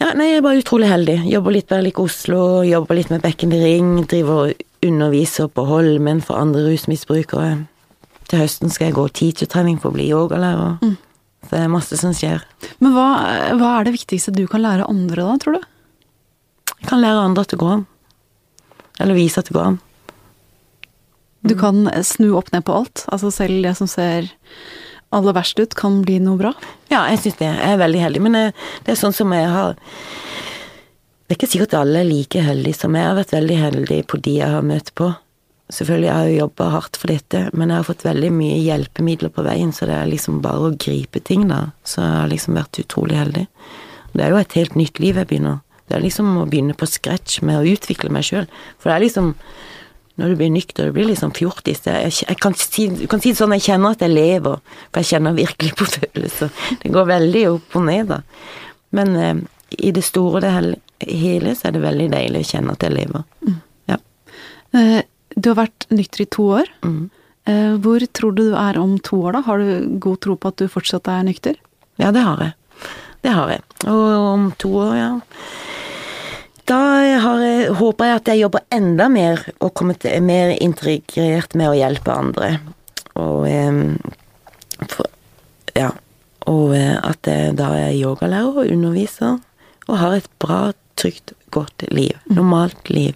ja, 0.01 0.13
nei, 0.17 0.31
jeg 0.31 0.39
er 0.39 0.45
bare 0.45 0.61
utrolig 0.63 0.89
heldig. 0.89 1.19
Jobber 1.29 1.53
litt 1.53 1.69
med 1.69 1.83
like 1.85 2.01
Oslo, 2.01 2.43
jobber 2.65 2.97
litt 2.97 3.11
med 3.13 3.21
Bekken 3.21 3.51
Ring, 3.53 3.91
driver 4.09 4.47
og 4.47 4.63
underviser 4.81 5.51
på 5.53 5.65
Holmen 5.69 6.23
for 6.25 6.41
andre 6.41 6.63
rusmisbrukere. 6.65 7.51
Til 8.31 8.41
høsten 8.41 8.71
skal 8.73 8.89
jeg 8.89 8.97
gå 8.97 9.05
teachertrening 9.19 9.77
for 9.81 9.91
å 9.91 9.97
bli 9.97 10.07
yogalærer. 10.09 10.79
Så 11.45 11.51
det 11.51 11.59
er 11.65 11.73
masse 11.73 11.99
som 11.99 12.15
skjer. 12.15 12.41
Men 12.79 12.95
hva, 12.95 13.05
hva 13.59 13.75
er 13.75 13.85
det 13.85 13.93
viktigste 13.99 14.33
du 14.33 14.45
kan 14.49 14.63
lære 14.63 14.87
andre 14.89 15.27
da, 15.27 15.37
tror 15.41 15.59
du? 15.59 15.67
Kan 16.91 16.99
lære 16.99 17.23
andre 17.23 17.45
at 17.45 17.53
det 17.53 17.61
går 17.61 17.77
an. 17.77 17.87
Eller 18.99 19.15
vise 19.15 19.39
at 19.39 19.47
det 19.47 19.55
går 19.55 19.69
an. 19.69 19.77
Du 21.47 21.55
kan 21.57 21.85
snu 22.03 22.33
opp 22.35 22.51
ned 22.51 22.65
på 22.67 22.75
alt. 22.81 23.05
Altså 23.07 23.31
selv 23.31 23.63
det 23.63 23.77
som 23.79 23.87
ser 23.87 24.27
aller 25.15 25.35
verst 25.35 25.59
ut, 25.59 25.75
kan 25.75 26.01
bli 26.03 26.19
noe 26.23 26.39
bra. 26.39 26.51
Ja, 26.91 27.05
jeg 27.07 27.23
syns 27.23 27.39
det. 27.39 27.47
Jeg 27.47 27.73
er 27.73 27.79
veldig 27.79 28.03
heldig. 28.03 28.23
Men 28.27 28.37
jeg, 28.37 28.53
det 28.83 28.93
er 28.93 28.99
sånn 28.99 29.15
som 29.15 29.31
jeg 29.35 29.47
har 29.47 29.79
Det 29.79 31.37
er 31.37 31.39
ikke 31.39 31.51
sikkert 31.53 31.77
alle 31.79 32.03
er 32.03 32.09
like 32.09 32.43
heldige 32.43 32.81
som 32.81 32.95
jeg. 32.95 33.05
Jeg 33.05 33.13
har 33.13 33.19
vært 33.21 33.35
veldig 33.37 33.59
heldig 33.61 33.99
på 34.11 34.19
de 34.27 34.35
jeg 34.41 34.55
har 34.57 34.67
møtt 34.67 34.91
på. 34.99 35.07
Selvfølgelig 35.71 36.09
jeg 36.09 36.15
har 36.17 36.27
jeg 36.27 36.35
jo 36.35 36.41
jobba 36.41 36.69
hardt 36.73 36.97
for 36.99 37.13
dette, 37.13 37.41
men 37.55 37.71
jeg 37.71 37.79
har 37.79 37.87
fått 37.87 38.03
veldig 38.03 38.31
mye 38.35 38.57
hjelpemidler 38.59 39.31
på 39.31 39.45
veien, 39.47 39.71
så 39.71 39.87
det 39.87 39.95
er 39.95 40.09
liksom 40.11 40.41
bare 40.43 40.67
å 40.67 40.73
gripe 40.75 41.21
ting, 41.23 41.45
da. 41.47 41.69
Så 41.87 42.03
jeg 42.03 42.17
har 42.17 42.31
liksom 42.33 42.59
vært 42.59 42.81
utrolig 42.83 43.15
heldig. 43.15 43.45
Det 44.11 44.25
er 44.25 44.35
jo 44.35 44.41
et 44.41 44.57
helt 44.59 44.75
nytt 44.75 44.99
liv 44.99 45.21
jeg 45.21 45.29
begynner. 45.29 45.61
Det 45.91 45.97
er 45.99 46.05
liksom 46.07 46.31
å 46.39 46.47
begynne 46.49 46.73
på 46.79 46.87
scratch 46.87 47.41
med 47.43 47.59
å 47.59 47.67
utvikle 47.75 48.11
meg 48.15 48.23
sjøl. 48.27 48.47
For 48.79 48.89
det 48.91 48.95
er 48.97 49.05
liksom 49.09 49.33
når 50.19 50.33
du 50.33 50.35
blir 50.41 50.51
nykter, 50.53 50.89
du 50.89 50.95
blir 50.95 51.07
liksom 51.07 51.31
fjortis. 51.33 51.79
Jeg, 51.87 52.11
jeg 52.27 52.37
kan 52.43 52.53
si, 52.59 52.83
kan 53.09 53.21
si 53.23 53.31
det 53.31 53.39
sånn, 53.39 53.53
jeg 53.55 53.63
kjenner 53.69 53.95
at 53.95 54.03
jeg 54.03 54.11
lever, 54.11 54.59
for 54.91 54.99
jeg 55.01 55.09
kjenner 55.15 55.37
virkelig 55.37 55.71
på 55.79 55.87
følelser. 55.89 56.51
Det 56.83 56.91
går 56.93 57.07
veldig 57.09 57.43
opp 57.55 57.77
og 57.79 57.85
ned, 57.87 58.11
da. 58.11 58.19
Men 58.97 59.15
eh, 59.17 59.39
i 59.87 59.93
det 59.95 60.03
store 60.05 60.41
og 60.41 60.43
det 60.43 60.51
hele 61.07 61.55
så 61.57 61.69
er 61.69 61.77
det 61.77 61.83
veldig 61.87 62.09
deilig 62.13 62.43
å 62.43 62.49
kjenne 62.51 62.75
at 62.75 62.85
jeg 62.85 62.95
lever. 62.97 63.25
Ja. 63.89 63.97
Eh, 64.77 65.01
Du 65.31 65.47
har 65.53 65.61
vært 65.63 65.87
nykter 65.95 66.25
i 66.25 66.29
to 66.35 66.49
år. 66.59 66.69
Mm. 66.83 67.03
Eh, 67.47 67.73
Hvor 67.81 68.03
tror 68.11 68.35
du 68.35 68.43
du 68.51 68.55
er 68.59 68.77
om 68.83 68.97
to 68.99 69.23
år, 69.23 69.39
da? 69.39 69.41
Har 69.47 69.63
du 69.63 69.97
god 70.03 70.19
tro 70.27 70.35
på 70.35 70.51
at 70.51 70.59
du 70.59 70.67
fortsatt 70.67 71.07
er 71.07 71.23
nykter? 71.23 71.55
ja, 72.01 72.11
det 72.11 72.21
har 72.27 72.37
jeg. 72.43 72.53
Det 73.23 73.31
har 73.31 73.49
jeg. 73.55 73.61
Og 73.87 74.05
om 74.27 74.51
to 74.59 74.69
år, 74.75 74.93
ja. 74.97 75.09
Da 76.69 76.77
har 77.23 77.43
håper 77.79 78.07
jeg 78.07 78.19
at 78.19 78.29
jeg 78.31 78.41
jobber 78.43 78.65
enda 78.73 79.07
mer 79.11 79.41
og 79.59 79.73
kommer 79.77 79.97
til, 79.99 80.21
mer 80.23 80.53
integrert 80.61 81.55
med 81.57 81.71
å 81.71 81.77
hjelpe 81.77 82.13
andre. 82.13 82.51
Og 83.19 83.47
eh, 83.49 83.81
for, 84.91 85.09
Ja. 85.77 85.91
Og 86.49 86.73
eh, 86.75 86.97
at 86.97 87.27
jeg 87.29 87.55
da 87.59 87.69
er 87.77 87.95
yogalærer 87.95 88.63
og 88.63 88.71
underviser 88.73 89.37
og 89.87 89.97
har 89.97 90.17
et 90.17 90.29
bra, 90.41 90.71
trygt, 90.99 91.33
godt 91.53 91.85
liv. 91.91 92.17
Normalt 92.31 92.89
liv. 92.89 93.15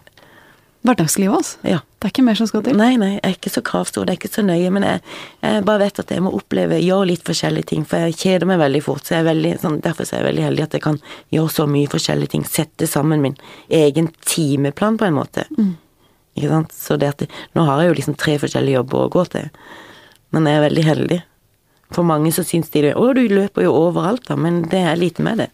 Hverdagslivet, 0.85 1.35
altså. 1.35 1.59
Ja. 1.65 1.79
Det 1.97 2.09
er 2.09 2.13
ikke 2.13 2.25
mer 2.27 2.37
som 2.37 2.47
skal 2.49 2.61
til. 2.65 2.75
Nei, 2.77 2.91
nei, 3.01 3.11
jeg 3.15 3.21
er 3.25 3.33
ikke 3.33 3.49
så 3.49 3.61
kravstor, 3.65 4.05
det 4.05 4.13
er 4.13 4.19
ikke 4.19 4.29
så 4.29 4.43
nøye, 4.45 4.69
men 4.73 4.83
jeg, 4.85 4.99
jeg 5.41 5.63
bare 5.65 5.81
vet 5.81 6.01
at 6.03 6.11
jeg 6.13 6.21
må 6.21 6.33
oppleve, 6.37 6.77
gjøre 6.83 7.07
litt 7.09 7.23
forskjellige 7.25 7.71
ting, 7.71 7.85
for 7.89 8.03
jeg 8.05 8.17
kjeder 8.21 8.49
meg 8.49 8.59
veldig 8.61 8.81
fort, 8.85 9.07
så 9.07 9.23
veldig, 9.25 9.55
sånn, 9.63 9.79
derfor 9.81 10.05
er 10.05 10.21
jeg 10.21 10.27
veldig 10.27 10.45
heldig 10.45 10.65
at 10.67 10.77
jeg 10.77 10.83
kan 10.85 10.99
gjøre 11.33 11.53
så 11.55 11.65
mye 11.71 11.89
forskjellige 11.89 12.33
ting, 12.35 12.45
sette 12.45 12.89
sammen 12.91 13.23
min 13.23 13.39
egen 13.73 14.11
timeplan 14.29 14.99
på 15.01 15.09
en 15.09 15.17
måte. 15.17 15.47
Ikke 16.35 16.51
sant, 16.51 16.75
så 16.77 16.99
det 17.01 17.13
at 17.15 17.23
det, 17.23 17.31
nå 17.57 17.65
har 17.65 17.81
jeg 17.81 17.89
jo 17.89 17.97
liksom 18.01 18.19
tre 18.21 18.37
forskjellige 18.43 18.77
jobber 18.81 19.05
å 19.05 19.13
gå 19.17 19.25
til, 19.33 19.49
men 20.35 20.51
jeg 20.51 20.59
er 20.59 20.67
veldig 20.67 20.85
heldig. 20.91 21.21
For 21.95 22.05
mange 22.05 22.33
så 22.35 22.43
syns 22.45 22.69
de 22.73 22.81
det, 22.87 22.95
å 22.97 23.13
du 23.15 23.23
løper 23.31 23.65
jo 23.65 23.73
overalt 23.87 24.27
da, 24.27 24.37
men 24.37 24.65
det 24.69 24.83
er 24.85 24.99
lite 24.99 25.25
med 25.25 25.41
det. 25.45 25.49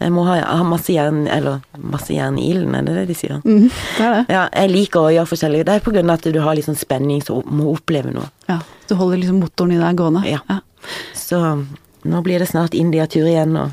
Jeg 0.00 0.12
må 0.16 0.22
ha, 0.24 0.38
ha 0.48 0.62
masse 0.64 0.94
jern, 0.94 1.26
eller 1.28 1.58
masse 1.76 2.14
jern 2.14 2.38
i 2.40 2.46
ilden, 2.54 2.72
er 2.78 2.86
det 2.86 2.94
det 2.96 3.02
de 3.10 3.16
sier? 3.18 3.40
Mm, 3.44 3.66
det 3.68 4.04
er 4.06 4.14
det. 4.14 4.22
Ja, 4.32 4.46
jeg 4.62 4.70
liker 4.72 5.00
å 5.04 5.10
gjøre 5.12 5.28
forskjellige 5.28 5.66
Det 5.68 5.74
er 5.76 5.82
på 5.84 5.92
grunn 5.92 6.08
av 6.08 6.16
at 6.22 6.28
du 6.32 6.38
har 6.40 6.56
litt 6.56 6.64
sånn 6.64 6.78
spenning, 6.80 7.20
så 7.26 7.42
må 7.44 7.66
oppleve 7.74 8.12
noe. 8.14 8.30
Ja, 8.48 8.60
Du 8.88 8.94
holder 8.96 9.20
liksom 9.20 9.42
motoren 9.42 9.74
i 9.76 9.80
deg 9.82 9.98
gående. 10.00 10.22
Ja. 10.26 10.40
Så 11.14 11.40
nå 12.08 12.22
blir 12.24 12.40
det 12.40 12.48
snart 12.48 12.72
India-tur 12.74 13.28
igjen, 13.28 13.56
og 13.60 13.70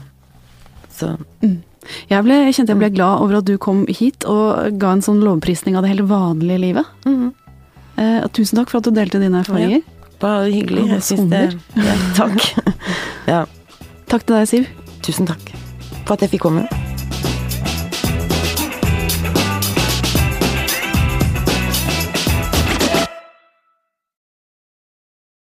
så 0.93 1.13
Jeg, 2.11 2.23
ble, 2.25 2.41
jeg 2.49 2.55
kjente 2.57 2.73
jeg 2.75 2.81
ble 2.81 2.89
glad 2.97 3.21
over 3.23 3.37
at 3.39 3.47
du 3.47 3.55
kom 3.63 3.85
hit 3.87 4.25
og 4.27 4.75
ga 4.81 4.91
en 4.97 5.03
sånn 5.05 5.21
lovprisning 5.23 5.77
av 5.79 5.85
det 5.87 5.93
helt 5.93 6.09
vanlige 6.09 6.59
livet. 6.59 6.89
Eh, 7.07 8.27
tusen 8.35 8.59
takk 8.59 8.69
for 8.73 8.81
at 8.81 8.89
du 8.89 8.91
delte 8.91 9.21
dine 9.23 9.39
erfaringer. 9.45 9.81
bare 10.19 10.51
hyggelig. 10.51 10.83
Ja, 10.89 10.97
Jeg 10.99 11.07
syns 11.07 11.29
det 11.31 11.45
ja, 11.79 11.95
Takk. 12.17 12.51
Ja, 13.31 13.45
Takk 14.11 14.27
til 14.27 14.35
deg, 14.35 14.47
Siv. 14.51 14.67
tusen 15.07 15.27
takk 15.31 15.55
for 16.07 16.13
at 16.13 16.21
jeg 16.21 16.29
fikk 16.37 16.47
komme. 16.47 16.86